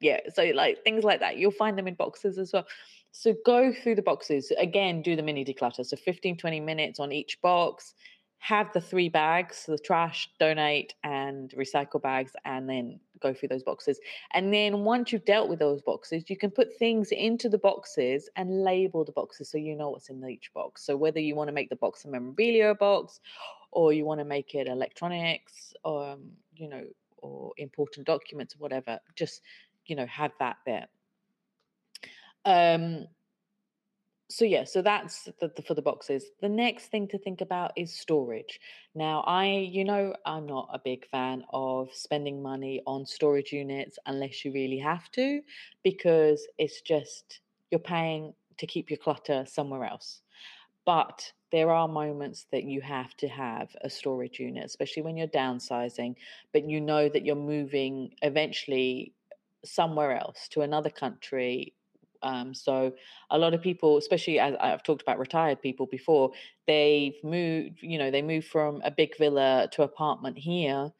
yeah. 0.00 0.20
yeah, 0.24 0.32
so 0.32 0.44
like 0.56 0.82
things 0.82 1.04
like 1.04 1.20
that, 1.20 1.36
you'll 1.36 1.50
find 1.50 1.76
them 1.76 1.86
in 1.86 1.94
boxes 1.94 2.38
as 2.38 2.52
well. 2.52 2.66
So 3.12 3.34
go 3.44 3.72
through 3.72 3.96
the 3.96 4.02
boxes. 4.02 4.52
Again, 4.58 5.02
do 5.02 5.16
the 5.16 5.22
mini 5.22 5.44
declutter. 5.44 5.84
So 5.84 5.96
15, 5.96 6.36
20 6.36 6.60
minutes 6.60 7.00
on 7.00 7.12
each 7.12 7.40
box. 7.42 7.94
Have 8.40 8.72
the 8.72 8.80
three 8.80 9.08
bags, 9.08 9.66
the 9.66 9.78
trash, 9.78 10.30
donate, 10.38 10.94
and 11.04 11.50
recycle 11.50 12.00
bags, 12.00 12.32
and 12.44 12.68
then 12.68 12.98
go 13.20 13.34
through 13.34 13.48
those 13.48 13.62
boxes. 13.62 14.00
And 14.32 14.52
then 14.52 14.82
once 14.82 15.12
you've 15.12 15.26
dealt 15.26 15.50
with 15.50 15.58
those 15.58 15.82
boxes, 15.82 16.24
you 16.28 16.36
can 16.36 16.50
put 16.50 16.76
things 16.78 17.12
into 17.12 17.48
the 17.50 17.58
boxes 17.58 18.30
and 18.36 18.64
label 18.64 19.04
the 19.04 19.12
boxes 19.12 19.50
so 19.50 19.58
you 19.58 19.76
know 19.76 19.90
what's 19.90 20.08
in 20.08 20.26
each 20.26 20.50
box. 20.54 20.84
So 20.86 20.96
whether 20.96 21.20
you 21.20 21.36
want 21.36 21.48
to 21.48 21.52
make 21.52 21.68
the 21.68 21.76
box 21.76 22.04
a 22.06 22.08
memorabilia 22.08 22.74
box 22.74 23.20
or 23.72 23.92
you 23.92 24.04
want 24.06 24.20
to 24.20 24.24
make 24.24 24.54
it 24.54 24.66
electronics 24.66 25.74
or, 25.84 26.12
um, 26.12 26.30
you 26.56 26.68
know, 26.68 26.84
or 27.18 27.52
important 27.58 28.06
documents 28.06 28.54
or 28.54 28.58
whatever, 28.58 28.98
just, 29.14 29.42
you 29.84 29.94
know, 29.94 30.06
have 30.06 30.32
that 30.40 30.56
there. 30.64 30.86
Um, 32.46 33.06
so 34.30 34.44
yeah, 34.44 34.62
so 34.62 34.80
that's 34.80 35.24
the, 35.40 35.50
the, 35.56 35.62
for 35.62 35.74
the 35.74 35.82
boxes. 35.82 36.26
The 36.40 36.48
next 36.48 36.86
thing 36.86 37.08
to 37.08 37.18
think 37.18 37.40
about 37.40 37.72
is 37.76 37.92
storage. 37.92 38.60
Now, 38.94 39.22
I, 39.26 39.46
you 39.46 39.84
know, 39.84 40.14
I'm 40.24 40.46
not 40.46 40.68
a 40.72 40.78
big 40.78 41.08
fan 41.08 41.44
of 41.52 41.88
spending 41.92 42.40
money 42.40 42.80
on 42.86 43.04
storage 43.04 43.52
units 43.52 43.98
unless 44.06 44.44
you 44.44 44.52
really 44.52 44.78
have 44.78 45.10
to, 45.12 45.42
because 45.82 46.46
it's 46.58 46.80
just 46.80 47.40
you're 47.72 47.80
paying 47.80 48.32
to 48.58 48.66
keep 48.66 48.88
your 48.88 48.98
clutter 48.98 49.44
somewhere 49.48 49.84
else. 49.84 50.20
But 50.86 51.32
there 51.50 51.70
are 51.70 51.88
moments 51.88 52.46
that 52.52 52.62
you 52.62 52.80
have 52.82 53.16
to 53.16 53.28
have 53.28 53.68
a 53.82 53.90
storage 53.90 54.38
unit, 54.38 54.64
especially 54.64 55.02
when 55.02 55.16
you're 55.16 55.26
downsizing, 55.26 56.14
but 56.52 56.68
you 56.68 56.80
know 56.80 57.08
that 57.08 57.24
you're 57.24 57.34
moving 57.34 58.14
eventually 58.22 59.12
somewhere 59.64 60.16
else 60.16 60.46
to 60.48 60.60
another 60.60 60.90
country 60.90 61.74
um, 62.22 62.54
so 62.54 62.92
a 63.30 63.38
lot 63.38 63.54
of 63.54 63.62
people, 63.62 63.96
especially 63.96 64.38
as 64.38 64.54
I've 64.60 64.82
talked 64.82 65.02
about 65.02 65.18
retired 65.18 65.62
people 65.62 65.86
before, 65.86 66.32
they've 66.66 67.16
moved, 67.24 67.82
you 67.82 67.98
know, 67.98 68.10
they 68.10 68.22
move 68.22 68.44
from 68.44 68.80
a 68.84 68.90
big 68.90 69.16
villa 69.16 69.68
to 69.72 69.82
apartment 69.82 70.38
here, 70.38 70.92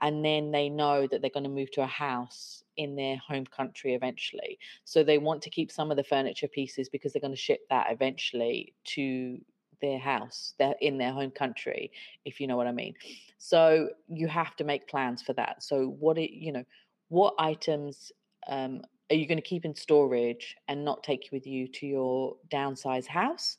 and 0.00 0.24
then 0.24 0.50
they 0.50 0.68
know 0.68 1.06
that 1.06 1.20
they're 1.20 1.30
going 1.30 1.44
to 1.44 1.50
move 1.50 1.70
to 1.72 1.82
a 1.82 1.86
house 1.86 2.62
in 2.76 2.94
their 2.94 3.16
home 3.16 3.44
country 3.46 3.94
eventually. 3.94 4.58
So 4.84 5.02
they 5.02 5.18
want 5.18 5.42
to 5.42 5.50
keep 5.50 5.72
some 5.72 5.90
of 5.90 5.96
the 5.96 6.04
furniture 6.04 6.48
pieces 6.48 6.88
because 6.88 7.12
they're 7.12 7.20
going 7.20 7.32
to 7.32 7.36
ship 7.36 7.60
that 7.70 7.88
eventually 7.90 8.74
to 8.84 9.40
their 9.80 9.98
house 9.98 10.54
they're 10.58 10.74
in 10.80 10.98
their 10.98 11.12
home 11.12 11.30
country 11.30 11.92
if 12.24 12.40
you 12.40 12.46
know 12.46 12.56
what 12.56 12.66
i 12.66 12.72
mean 12.72 12.94
so 13.38 13.88
you 14.08 14.26
have 14.26 14.56
to 14.56 14.64
make 14.64 14.88
plans 14.88 15.22
for 15.22 15.32
that 15.34 15.62
so 15.62 15.86
what 15.86 16.18
it 16.18 16.32
you 16.32 16.50
know 16.50 16.64
what 17.08 17.34
items 17.38 18.10
um, 18.48 18.82
are 19.10 19.16
you 19.16 19.26
going 19.26 19.38
to 19.38 19.42
keep 19.42 19.64
in 19.64 19.74
storage 19.74 20.56
and 20.68 20.84
not 20.84 21.02
take 21.02 21.28
with 21.32 21.46
you 21.46 21.68
to 21.68 21.86
your 21.86 22.36
downsized 22.52 23.06
house 23.06 23.58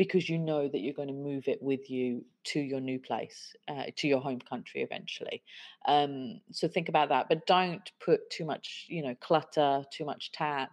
because 0.00 0.30
you 0.30 0.38
know 0.38 0.66
that 0.66 0.78
you're 0.78 0.94
going 0.94 1.08
to 1.08 1.14
move 1.14 1.46
it 1.46 1.62
with 1.62 1.90
you 1.90 2.24
to 2.42 2.58
your 2.58 2.80
new 2.80 2.98
place, 2.98 3.54
uh, 3.68 3.84
to 3.96 4.08
your 4.08 4.18
home 4.18 4.40
country 4.40 4.80
eventually. 4.80 5.42
Um, 5.86 6.40
so 6.50 6.68
think 6.68 6.88
about 6.88 7.10
that, 7.10 7.28
but 7.28 7.46
don't 7.46 7.90
put 8.02 8.30
too 8.30 8.46
much, 8.46 8.86
you 8.88 9.02
know, 9.02 9.14
clutter, 9.20 9.84
too 9.92 10.06
much 10.06 10.32
tat. 10.32 10.70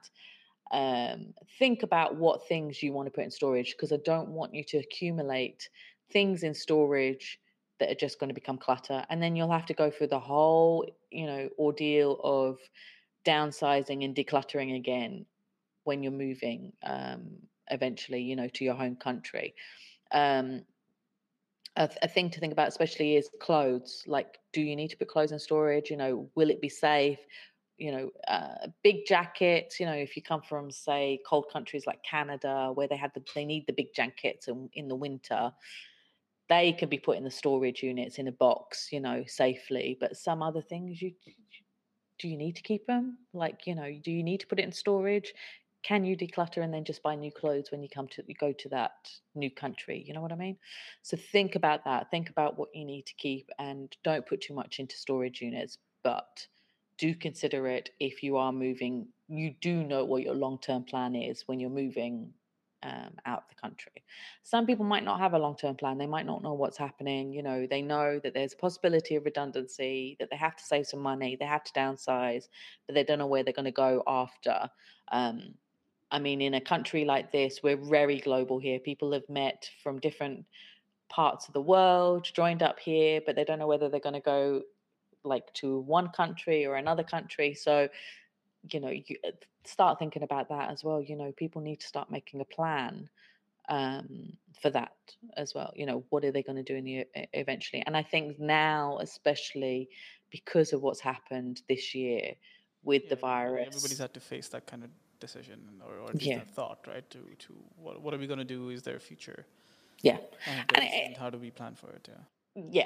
Um, 0.71 1.33
think 1.59 1.83
about 1.83 2.15
what 2.15 2.47
things 2.47 2.81
you 2.81 2.93
want 2.93 3.07
to 3.07 3.11
put 3.11 3.25
in 3.25 3.31
storage 3.31 3.75
because 3.75 3.91
I 3.91 3.99
don't 4.05 4.29
want 4.29 4.53
you 4.55 4.63
to 4.63 4.77
accumulate 4.77 5.67
things 6.09 6.43
in 6.43 6.53
storage 6.53 7.37
that 7.79 7.91
are 7.91 7.95
just 7.95 8.19
going 8.19 8.29
to 8.29 8.33
become 8.33 8.57
clutter, 8.57 9.05
and 9.09 9.21
then 9.21 9.35
you'll 9.35 9.51
have 9.51 9.65
to 9.65 9.73
go 9.73 9.91
through 9.91 10.07
the 10.07 10.19
whole, 10.19 10.89
you 11.11 11.25
know, 11.25 11.49
ordeal 11.59 12.19
of 12.23 12.59
downsizing 13.27 14.05
and 14.05 14.15
decluttering 14.15 14.75
again 14.75 15.25
when 15.83 16.01
you're 16.01 16.11
moving 16.11 16.71
um, 16.83 17.27
eventually, 17.69 18.21
you 18.21 18.35
know, 18.35 18.47
to 18.49 18.63
your 18.63 18.75
home 18.75 18.95
country. 18.95 19.53
Um, 20.11 20.63
a, 21.75 21.89
a, 22.01 22.07
thing 22.07 22.29
to 22.31 22.39
think 22.39 22.53
about, 22.53 22.69
especially, 22.69 23.17
is 23.17 23.29
clothes. 23.39 24.03
Like, 24.07 24.37
do 24.53 24.61
you 24.61 24.75
need 24.75 24.89
to 24.89 24.97
put 24.97 25.09
clothes 25.09 25.31
in 25.31 25.39
storage? 25.39 25.89
You 25.89 25.97
know, 25.97 26.29
will 26.35 26.49
it 26.49 26.61
be 26.61 26.69
safe? 26.69 27.19
You 27.77 27.91
know, 27.91 28.09
uh, 28.27 28.67
big 28.83 29.05
jackets. 29.05 29.79
You 29.79 29.85
know, 29.85 29.93
if 29.93 30.15
you 30.15 30.23
come 30.23 30.41
from, 30.41 30.71
say, 30.71 31.19
cold 31.27 31.45
countries 31.51 31.85
like 31.85 32.01
Canada, 32.03 32.71
where 32.73 32.87
they 32.87 32.97
have 32.97 33.13
the, 33.13 33.23
they 33.35 33.45
need 33.45 33.67
the 33.67 33.73
big 33.73 33.93
jackets 33.93 34.47
in, 34.47 34.69
in 34.73 34.87
the 34.87 34.95
winter 34.95 35.51
they 36.49 36.71
can 36.71 36.89
be 36.89 36.97
put 36.97 37.17
in 37.17 37.23
the 37.23 37.31
storage 37.31 37.83
units 37.83 38.19
in 38.19 38.27
a 38.27 38.31
box, 38.31 38.89
you 38.91 38.99
know, 38.99 39.23
safely. 39.27 39.97
But 39.99 40.15
some 40.15 40.41
other 40.41 40.61
things 40.61 41.01
you 41.01 41.11
do 42.19 42.27
you 42.27 42.37
need 42.37 42.55
to 42.55 42.61
keep 42.61 42.85
them? 42.85 43.17
Like, 43.33 43.67
you 43.67 43.75
know, 43.75 43.91
do 44.03 44.11
you 44.11 44.23
need 44.23 44.39
to 44.41 44.47
put 44.47 44.59
it 44.59 44.65
in 44.65 44.71
storage? 44.71 45.33
Can 45.83 46.03
you 46.03 46.17
declutter 46.17 46.63
and 46.63 46.73
then 46.73 46.83
just 46.83 47.03
buy 47.03 47.15
new 47.15 47.31
clothes 47.31 47.71
when 47.71 47.81
you 47.81 47.89
come 47.89 48.07
to 48.09 48.23
you 48.27 48.35
go 48.35 48.51
to 48.51 48.69
that 48.69 49.09
new 49.35 49.51
country? 49.51 50.03
You 50.05 50.13
know 50.13 50.21
what 50.21 50.31
I 50.31 50.35
mean? 50.35 50.57
So 51.01 51.15
think 51.15 51.55
about 51.55 51.85
that. 51.85 52.11
Think 52.11 52.29
about 52.29 52.57
what 52.57 52.69
you 52.73 52.83
need 52.83 53.05
to 53.05 53.13
keep 53.15 53.49
and 53.59 53.95
don't 54.03 54.25
put 54.25 54.41
too 54.41 54.53
much 54.53 54.79
into 54.79 54.97
storage 54.97 55.41
units, 55.41 55.77
but 56.03 56.47
do 56.97 57.13
consider 57.15 57.67
it 57.67 57.91
if 57.99 58.23
you 58.23 58.37
are 58.37 58.51
moving. 58.51 59.07
You 59.29 59.53
do 59.61 59.83
know 59.83 60.03
what 60.03 60.23
your 60.23 60.35
long 60.35 60.59
term 60.59 60.83
plan 60.83 61.15
is 61.15 61.43
when 61.47 61.59
you're 61.59 61.69
moving 61.69 62.33
um, 62.83 63.11
out 63.25 63.39
of 63.39 63.43
the 63.49 63.55
country. 63.61 64.03
Some 64.43 64.65
people 64.65 64.85
might 64.85 65.03
not 65.03 65.19
have 65.19 65.33
a 65.33 65.39
long 65.39 65.55
term 65.55 65.75
plan. 65.75 65.97
They 65.97 66.07
might 66.07 66.25
not 66.25 66.43
know 66.43 66.53
what's 66.53 66.77
happening. 66.77 67.33
You 67.33 67.43
know, 67.43 67.67
they 67.69 67.81
know 67.81 68.19
that 68.23 68.33
there's 68.33 68.53
a 68.53 68.57
possibility 68.57 69.15
of 69.15 69.25
redundancy, 69.25 70.15
that 70.19 70.29
they 70.29 70.37
have 70.37 70.55
to 70.55 70.63
save 70.63 70.87
some 70.87 71.01
money, 71.01 71.35
they 71.39 71.45
have 71.45 71.63
to 71.63 71.73
downsize, 71.73 72.47
but 72.85 72.95
they 72.95 73.03
don't 73.03 73.19
know 73.19 73.27
where 73.27 73.43
they're 73.43 73.53
going 73.53 73.65
to 73.65 73.71
go 73.71 74.03
after. 74.07 74.69
Um, 75.11 75.55
I 76.11 76.19
mean, 76.19 76.41
in 76.41 76.53
a 76.53 76.61
country 76.61 77.03
like 77.03 77.31
this, 77.31 77.59
we're 77.61 77.77
very 77.77 78.19
global 78.19 78.59
here. 78.59 78.79
People 78.79 79.11
have 79.11 79.27
met 79.27 79.69
from 79.83 79.99
different 79.99 80.45
parts 81.09 81.47
of 81.47 81.53
the 81.53 81.61
world, 81.61 82.29
joined 82.33 82.63
up 82.63 82.79
here, 82.79 83.21
but 83.25 83.35
they 83.35 83.43
don't 83.43 83.59
know 83.59 83.67
whether 83.67 83.89
they're 83.89 83.99
going 83.99 84.13
to 84.13 84.21
go 84.21 84.61
like 85.23 85.51
to 85.53 85.79
one 85.79 86.09
country 86.09 86.65
or 86.65 86.75
another 86.75 87.03
country. 87.03 87.53
So, 87.53 87.89
you 88.69 88.79
know, 88.79 88.89
you 88.89 89.17
uh, 89.25 89.31
start 89.63 89.99
thinking 89.99 90.23
about 90.23 90.49
that 90.49 90.69
as 90.69 90.83
well. 90.83 91.01
You 91.01 91.15
know, 91.15 91.31
people 91.31 91.61
need 91.61 91.79
to 91.81 91.87
start 91.87 92.11
making 92.11 92.41
a 92.41 92.45
plan 92.45 93.09
um, 93.69 94.33
for 94.61 94.69
that 94.71 94.93
as 95.35 95.53
well. 95.53 95.73
You 95.75 95.85
know, 95.85 96.03
what 96.09 96.23
are 96.23 96.31
they 96.31 96.43
going 96.43 96.57
to 96.57 96.63
do 96.63 96.75
in 96.75 96.83
the 96.83 97.05
eventually? 97.33 97.83
And 97.85 97.95
I 97.95 98.03
think 98.03 98.39
now, 98.39 98.99
especially 99.01 99.89
because 100.31 100.73
of 100.73 100.81
what's 100.81 100.99
happened 100.99 101.61
this 101.69 101.95
year 101.95 102.33
with 102.83 103.03
yeah, 103.03 103.09
the 103.09 103.15
virus, 103.15 103.67
everybody's 103.67 103.99
had 103.99 104.13
to 104.13 104.19
face 104.19 104.47
that 104.49 104.67
kind 104.67 104.83
of 104.83 104.89
decision 105.19 105.59
or, 105.85 105.99
or 105.99 106.13
just 106.13 106.25
yeah. 106.25 106.37
that 106.39 106.49
thought, 106.49 106.85
right? 106.87 107.09
To 107.09 107.19
to 107.19 107.53
what 107.75 108.01
what 108.01 108.13
are 108.13 108.17
we 108.17 108.27
going 108.27 108.39
to 108.39 108.45
do? 108.45 108.69
Is 108.69 108.83
there 108.83 108.95
a 108.95 108.99
future? 108.99 109.45
Yeah. 110.01 110.17
And, 110.45 110.65
and, 110.75 110.83
it, 110.83 111.17
how 111.17 111.29
do 111.29 111.37
we 111.37 111.49
plan 111.49 111.75
for 111.75 111.89
it? 111.89 112.07
Yeah. 112.07 112.63
Yeah. 112.71 112.85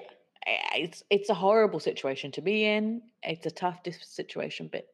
It's 0.76 1.04
it's 1.10 1.30
a 1.30 1.34
horrible 1.34 1.80
situation 1.80 2.32
to 2.32 2.42
be 2.42 2.66
in. 2.66 3.02
It's 3.22 3.46
a 3.46 3.52
tough 3.52 3.80
situation, 4.02 4.70
but 4.72 4.88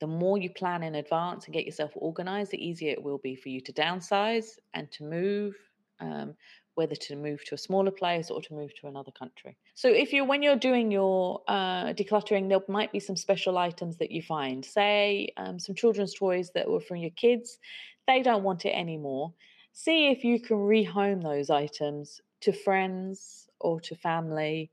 the 0.00 0.06
more 0.06 0.38
you 0.38 0.50
plan 0.50 0.82
in 0.82 0.96
advance 0.96 1.44
and 1.44 1.54
get 1.54 1.64
yourself 1.64 1.90
organized, 1.94 2.50
the 2.50 2.64
easier 2.64 2.92
it 2.92 3.02
will 3.02 3.18
be 3.18 3.34
for 3.34 3.48
you 3.48 3.60
to 3.62 3.72
downsize 3.72 4.58
and 4.74 4.90
to 4.92 5.04
move, 5.04 5.54
um, 6.00 6.34
whether 6.74 6.94
to 6.94 7.16
move 7.16 7.42
to 7.44 7.54
a 7.54 7.58
smaller 7.58 7.90
place 7.90 8.30
or 8.30 8.42
to 8.42 8.54
move 8.54 8.74
to 8.80 8.86
another 8.86 9.10
country. 9.12 9.56
So, 9.74 9.88
if 9.88 10.12
you 10.12 10.24
when 10.24 10.42
you're 10.42 10.56
doing 10.56 10.90
your 10.90 11.42
uh, 11.48 11.92
decluttering, 11.94 12.48
there 12.48 12.60
might 12.68 12.92
be 12.92 13.00
some 13.00 13.16
special 13.16 13.58
items 13.58 13.96
that 13.98 14.10
you 14.10 14.22
find. 14.22 14.64
Say 14.64 15.32
um, 15.36 15.58
some 15.58 15.74
children's 15.74 16.14
toys 16.14 16.50
that 16.54 16.68
were 16.68 16.80
from 16.80 16.98
your 16.98 17.10
kids, 17.10 17.58
they 18.06 18.22
don't 18.22 18.42
want 18.42 18.64
it 18.66 18.70
anymore 18.70 19.32
see 19.78 20.10
if 20.10 20.24
you 20.24 20.40
can 20.40 20.56
rehome 20.56 21.22
those 21.22 21.50
items 21.50 22.22
to 22.40 22.50
friends 22.50 23.46
or 23.60 23.78
to 23.78 23.94
family 23.94 24.70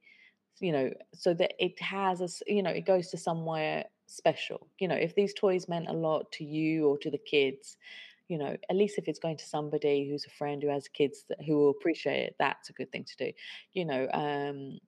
you 0.62 0.72
know 0.72 0.90
so 1.14 1.34
that 1.34 1.52
it 1.60 1.80
has 1.82 2.22
a 2.22 2.30
you 2.52 2.64
know 2.64 2.70
it 2.70 2.86
goes 2.86 3.10
to 3.10 3.18
somewhere 3.18 3.84
special 4.08 4.68
you 4.80 4.88
know 4.88 4.96
if 4.96 5.16
these 5.16 5.34
toys 5.34 5.68
meant 5.68 5.88
a 5.88 5.94
lot 5.94 6.32
to 6.32 6.44
you 6.44 6.88
or 6.88 6.98
to 6.98 7.10
the 7.10 7.18
kids 7.18 7.78
you 8.28 8.38
know 8.38 8.56
at 8.70 8.76
least 8.76 8.98
if 8.98 9.08
it's 9.08 9.20
going 9.20 9.38
to 9.38 9.46
somebody 9.46 10.10
who's 10.10 10.26
a 10.26 10.38
friend 10.38 10.62
who 10.62 10.70
has 10.70 10.88
kids 10.88 11.26
that, 11.30 11.42
who 11.46 11.58
will 11.58 11.70
appreciate 11.70 12.22
it 12.24 12.36
that's 12.40 12.70
a 12.70 12.74
good 12.74 12.92
thing 12.92 13.04
to 13.04 13.16
do 13.18 13.32
you 13.74 13.86
know 13.86 14.08
um 14.14 14.80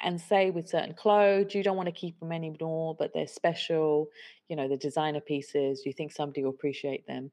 and 0.00 0.20
say 0.20 0.50
with 0.50 0.68
certain 0.68 0.94
clothes 0.94 1.54
you 1.54 1.62
don't 1.62 1.76
want 1.76 1.86
to 1.86 1.92
keep 1.92 2.18
them 2.18 2.32
anymore 2.32 2.96
but 2.98 3.12
they're 3.14 3.26
special 3.26 4.08
you 4.48 4.56
know 4.56 4.68
the 4.68 4.76
designer 4.76 5.20
pieces 5.20 5.82
you 5.86 5.92
think 5.92 6.12
somebody 6.12 6.42
will 6.42 6.50
appreciate 6.50 7.06
them 7.06 7.30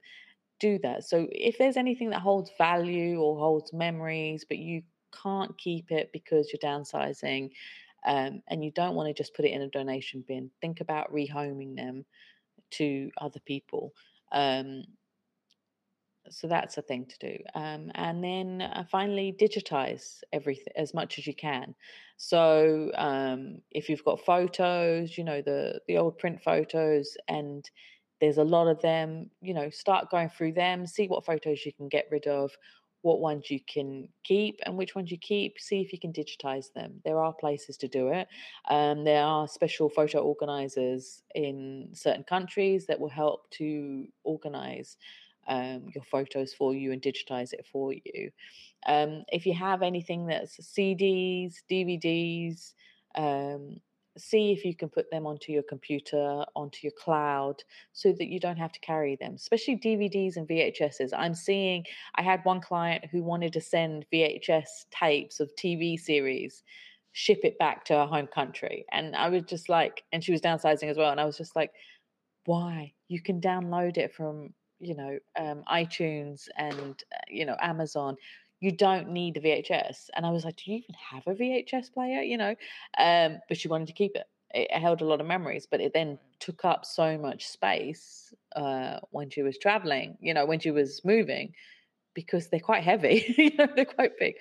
do 0.59 0.79
that. 0.83 1.05
So 1.05 1.27
if 1.31 1.57
there's 1.57 1.77
anything 1.77 2.09
that 2.11 2.21
holds 2.21 2.51
value 2.57 3.19
or 3.19 3.37
holds 3.37 3.73
memories, 3.73 4.45
but 4.47 4.57
you 4.57 4.83
can't 5.23 5.57
keep 5.57 5.91
it 5.91 6.11
because 6.13 6.51
you're 6.51 6.71
downsizing 6.71 7.51
um, 8.05 8.41
and 8.47 8.63
you 8.63 8.71
don't 8.71 8.95
want 8.95 9.07
to 9.07 9.13
just 9.13 9.33
put 9.33 9.45
it 9.45 9.51
in 9.51 9.61
a 9.61 9.69
donation 9.69 10.23
bin, 10.27 10.51
think 10.61 10.81
about 10.81 11.13
rehoming 11.13 11.75
them 11.75 12.05
to 12.71 13.11
other 13.19 13.39
people. 13.45 13.93
Um, 14.31 14.83
so 16.29 16.47
that's 16.47 16.77
a 16.77 16.81
thing 16.81 17.05
to 17.05 17.17
do. 17.19 17.37
Um, 17.55 17.91
and 17.95 18.23
then 18.23 18.61
uh, 18.61 18.83
finally, 18.89 19.35
digitize 19.39 20.21
everything 20.31 20.73
as 20.75 20.93
much 20.93 21.17
as 21.17 21.25
you 21.25 21.33
can. 21.33 21.75
So 22.17 22.91
um, 22.95 23.59
if 23.71 23.89
you've 23.89 24.03
got 24.03 24.25
photos, 24.25 25.17
you 25.17 25.23
know 25.23 25.41
the 25.41 25.79
the 25.87 25.97
old 25.97 26.17
print 26.17 26.41
photos, 26.43 27.17
and 27.27 27.67
there's 28.21 28.37
a 28.37 28.43
lot 28.43 28.67
of 28.67 28.81
them. 28.81 29.29
You 29.41 29.53
know, 29.53 29.69
start 29.69 30.11
going 30.11 30.29
through 30.29 30.53
them, 30.53 30.85
see 30.85 31.07
what 31.07 31.25
photos 31.25 31.65
you 31.65 31.73
can 31.73 31.89
get 31.89 32.05
rid 32.11 32.27
of, 32.27 32.51
what 33.01 33.19
ones 33.19 33.49
you 33.49 33.59
can 33.61 34.09
keep, 34.23 34.59
and 34.65 34.77
which 34.77 34.95
ones 34.95 35.11
you 35.11 35.17
keep. 35.17 35.59
See 35.59 35.81
if 35.81 35.93
you 35.93 35.99
can 35.99 36.11
digitize 36.11 36.73
them. 36.73 37.01
There 37.05 37.19
are 37.19 37.33
places 37.33 37.77
to 37.77 37.87
do 37.87 38.09
it. 38.09 38.27
Um, 38.69 39.03
there 39.03 39.23
are 39.23 39.47
special 39.47 39.89
photo 39.89 40.19
organizers 40.19 41.23
in 41.35 41.89
certain 41.93 42.23
countries 42.23 42.85
that 42.87 42.99
will 42.99 43.09
help 43.09 43.49
to 43.51 44.07
organize 44.23 44.97
um, 45.47 45.87
your 45.93 46.03
photos 46.03 46.53
for 46.53 46.75
you 46.75 46.91
and 46.91 47.01
digitize 47.01 47.53
it 47.53 47.65
for 47.71 47.93
you. 47.93 48.31
Um, 48.85 49.23
if 49.31 49.45
you 49.45 49.53
have 49.53 49.81
anything 49.81 50.27
that's 50.27 50.57
CDs, 50.57 51.55
DVDs, 51.69 52.73
um, 53.15 53.79
see 54.19 54.51
if 54.51 54.65
you 54.65 54.75
can 54.75 54.89
put 54.89 55.09
them 55.11 55.25
onto 55.25 55.51
your 55.51 55.63
computer, 55.63 56.43
onto 56.55 56.79
your 56.83 56.93
cloud, 56.97 57.63
so 57.93 58.11
that 58.13 58.27
you 58.27 58.39
don't 58.39 58.57
have 58.57 58.71
to 58.73 58.79
carry 58.79 59.15
them, 59.15 59.35
especially 59.35 59.77
DVDs 59.77 60.37
and 60.37 60.47
VHSs. 60.47 61.11
I'm 61.17 61.33
seeing, 61.33 61.85
I 62.15 62.21
had 62.21 62.43
one 62.43 62.61
client 62.61 63.05
who 63.11 63.23
wanted 63.23 63.53
to 63.53 63.61
send 63.61 64.05
VHS 64.13 64.85
tapes 64.91 65.39
of 65.39 65.51
TV 65.55 65.99
series, 65.99 66.63
ship 67.11 67.39
it 67.43 67.57
back 67.57 67.85
to 67.85 67.93
her 67.93 68.05
home 68.05 68.27
country. 68.27 68.85
And 68.91 69.15
I 69.15 69.29
was 69.29 69.43
just 69.43 69.69
like, 69.69 70.03
and 70.11 70.23
she 70.23 70.31
was 70.31 70.41
downsizing 70.41 70.89
as 70.89 70.97
well. 70.97 71.11
And 71.11 71.19
I 71.19 71.25
was 71.25 71.37
just 71.37 71.55
like, 71.55 71.71
why? 72.45 72.93
You 73.07 73.21
can 73.21 73.41
download 73.41 73.97
it 73.97 74.13
from, 74.13 74.53
you 74.79 74.95
know, 74.95 75.19
um, 75.37 75.63
iTunes 75.71 76.47
and, 76.57 77.01
uh, 77.13 77.17
you 77.27 77.45
know, 77.45 77.55
Amazon 77.61 78.15
you 78.59 78.71
don't 78.71 79.09
need 79.09 79.37
a 79.37 79.41
VHS. 79.41 80.09
And 80.15 80.25
I 80.25 80.31
was 80.31 80.43
like, 80.43 80.57
do 80.57 80.71
you 80.71 80.77
even 80.77 80.95
have 81.11 81.23
a 81.27 81.33
VHS 81.33 81.93
player? 81.93 82.21
You 82.21 82.37
know, 82.37 82.55
um, 82.97 83.39
but 83.47 83.57
she 83.57 83.67
wanted 83.67 83.87
to 83.87 83.93
keep 83.93 84.15
it. 84.15 84.25
It 84.51 84.71
held 84.71 85.01
a 85.01 85.05
lot 85.05 85.21
of 85.21 85.27
memories, 85.27 85.67
but 85.69 85.79
it 85.79 85.93
then 85.93 86.17
took 86.39 86.65
up 86.65 86.83
so 86.83 87.17
much 87.17 87.47
space 87.47 88.33
uh, 88.55 88.99
when 89.11 89.29
she 89.29 89.43
was 89.43 89.59
traveling, 89.59 90.17
you 90.19 90.33
know, 90.33 90.45
when 90.45 90.59
she 90.59 90.71
was 90.71 91.01
moving, 91.05 91.53
because 92.19 92.47
they're 92.47 92.59
quite 92.59 92.83
heavy, 92.83 93.23
you 93.37 93.55
know, 93.55 93.67
they're 93.73 93.85
quite 93.85 94.11
big. 94.19 94.35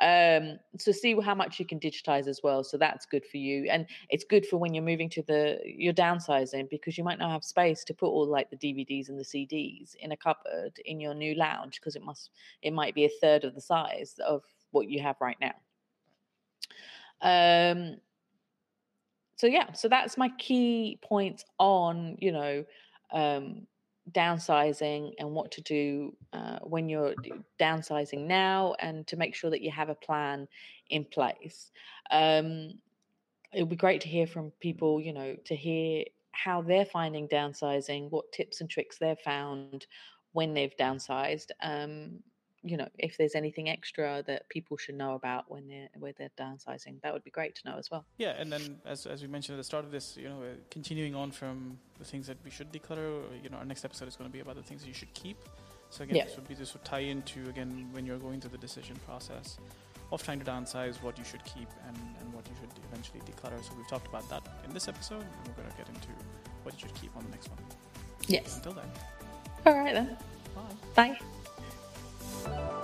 Um, 0.00 0.58
so 0.78 0.90
see 0.90 1.14
how 1.20 1.34
much 1.34 1.60
you 1.60 1.64
can 1.64 1.78
digitize 1.78 2.26
as 2.26 2.40
well. 2.42 2.64
So 2.64 2.76
that's 2.76 3.06
good 3.06 3.24
for 3.24 3.36
you, 3.36 3.68
and 3.70 3.86
it's 4.08 4.24
good 4.24 4.46
for 4.46 4.56
when 4.56 4.74
you're 4.74 4.82
moving 4.82 5.08
to 5.10 5.22
the 5.22 5.60
you're 5.64 5.92
downsizing 5.92 6.68
because 6.68 6.98
you 6.98 7.04
might 7.04 7.20
not 7.20 7.30
have 7.30 7.44
space 7.44 7.84
to 7.84 7.94
put 7.94 8.08
all 8.08 8.26
like 8.26 8.50
the 8.50 8.56
DVDs 8.56 9.10
and 9.10 9.18
the 9.18 9.24
CDs 9.24 9.94
in 10.00 10.10
a 10.10 10.16
cupboard 10.16 10.72
in 10.86 10.98
your 10.98 11.14
new 11.14 11.36
lounge 11.36 11.78
because 11.80 11.94
it 11.94 12.02
must 12.02 12.30
it 12.62 12.72
might 12.72 12.94
be 12.94 13.04
a 13.04 13.10
third 13.20 13.44
of 13.44 13.54
the 13.54 13.60
size 13.60 14.16
of 14.26 14.42
what 14.72 14.88
you 14.88 15.00
have 15.00 15.16
right 15.20 15.38
now. 15.40 15.54
Um. 17.22 17.96
So 19.36 19.46
yeah, 19.46 19.72
so 19.72 19.88
that's 19.88 20.18
my 20.18 20.30
key 20.38 20.98
points 21.02 21.44
on 21.58 22.16
you 22.18 22.32
know 22.32 22.64
um, 23.12 23.66
downsizing 24.12 25.12
and 25.18 25.30
what 25.30 25.50
to 25.52 25.60
do 25.62 26.16
uh, 26.32 26.58
when 26.62 26.88
you're 26.88 27.14
downsizing 27.58 28.26
now 28.26 28.74
and 28.78 29.06
to 29.06 29.16
make 29.16 29.34
sure 29.34 29.50
that 29.50 29.62
you 29.62 29.70
have 29.70 29.88
a 29.88 29.94
plan 29.94 30.48
in 30.88 31.04
place. 31.04 31.70
Um, 32.10 32.72
it 33.52 33.60
would 33.60 33.68
be 33.68 33.76
great 33.76 34.00
to 34.02 34.08
hear 34.08 34.26
from 34.26 34.52
people, 34.60 35.00
you 35.00 35.12
know, 35.12 35.36
to 35.44 35.56
hear 35.56 36.04
how 36.32 36.62
they're 36.62 36.84
finding 36.84 37.28
downsizing, 37.28 38.10
what 38.10 38.30
tips 38.32 38.60
and 38.60 38.70
tricks 38.70 38.98
they've 38.98 39.18
found 39.18 39.86
when 40.32 40.54
they've 40.54 40.76
downsized. 40.78 41.50
Um, 41.62 42.20
you 42.62 42.76
know, 42.76 42.88
if 42.98 43.16
there's 43.16 43.34
anything 43.34 43.68
extra 43.68 44.22
that 44.26 44.48
people 44.48 44.76
should 44.76 44.94
know 44.94 45.14
about 45.14 45.44
when 45.48 45.66
they're 45.66 45.88
when 45.98 46.12
they're 46.18 46.30
downsizing, 46.38 47.00
that 47.02 47.12
would 47.12 47.24
be 47.24 47.30
great 47.30 47.54
to 47.56 47.68
know 47.68 47.78
as 47.78 47.90
well. 47.90 48.04
Yeah, 48.18 48.34
and 48.38 48.52
then 48.52 48.78
as 48.84 49.06
as 49.06 49.22
we 49.22 49.28
mentioned 49.28 49.56
at 49.56 49.60
the 49.60 49.64
start 49.64 49.84
of 49.84 49.90
this, 49.90 50.16
you 50.16 50.28
know, 50.28 50.42
continuing 50.70 51.14
on 51.14 51.30
from 51.30 51.78
the 51.98 52.04
things 52.04 52.26
that 52.26 52.36
we 52.44 52.50
should 52.50 52.70
declutter, 52.72 53.22
you 53.42 53.48
know, 53.48 53.58
our 53.58 53.64
next 53.64 53.84
episode 53.84 54.08
is 54.08 54.16
going 54.16 54.28
to 54.28 54.32
be 54.32 54.40
about 54.40 54.56
the 54.56 54.62
things 54.62 54.86
you 54.86 54.94
should 54.94 55.12
keep. 55.14 55.38
So 55.88 56.04
again, 56.04 56.16
yeah. 56.16 56.24
this 56.24 56.36
would 56.36 56.48
be 56.48 56.54
this 56.54 56.74
would 56.74 56.84
tie 56.84 57.00
into 57.00 57.48
again 57.48 57.88
when 57.92 58.04
you're 58.04 58.18
going 58.18 58.40
through 58.40 58.50
the 58.50 58.58
decision 58.58 58.96
process 59.06 59.58
of 60.12 60.22
trying 60.22 60.40
to 60.40 60.44
downsize 60.44 61.02
what 61.02 61.16
you 61.16 61.24
should 61.24 61.44
keep 61.44 61.68
and, 61.86 61.96
and 62.20 62.32
what 62.34 62.46
you 62.48 62.54
should 62.60 62.70
eventually 62.90 63.20
declutter. 63.20 63.62
So 63.64 63.72
we've 63.76 63.88
talked 63.88 64.08
about 64.08 64.28
that 64.28 64.42
in 64.64 64.74
this 64.74 64.88
episode, 64.88 65.22
and 65.22 65.48
we're 65.48 65.62
going 65.62 65.70
to 65.70 65.76
get 65.76 65.88
into 65.88 66.08
what 66.62 66.74
you 66.74 66.80
should 66.80 66.94
keep 67.00 67.16
on 67.16 67.24
the 67.24 67.30
next 67.30 67.48
one. 67.48 67.58
Yes. 68.26 68.56
Until 68.56 68.72
then. 68.72 68.90
All 69.66 69.78
right 69.78 69.94
then. 69.94 70.16
Bye. 70.94 71.14
Bye. 71.14 71.20
Thank 72.42 72.70
you. 72.72 72.79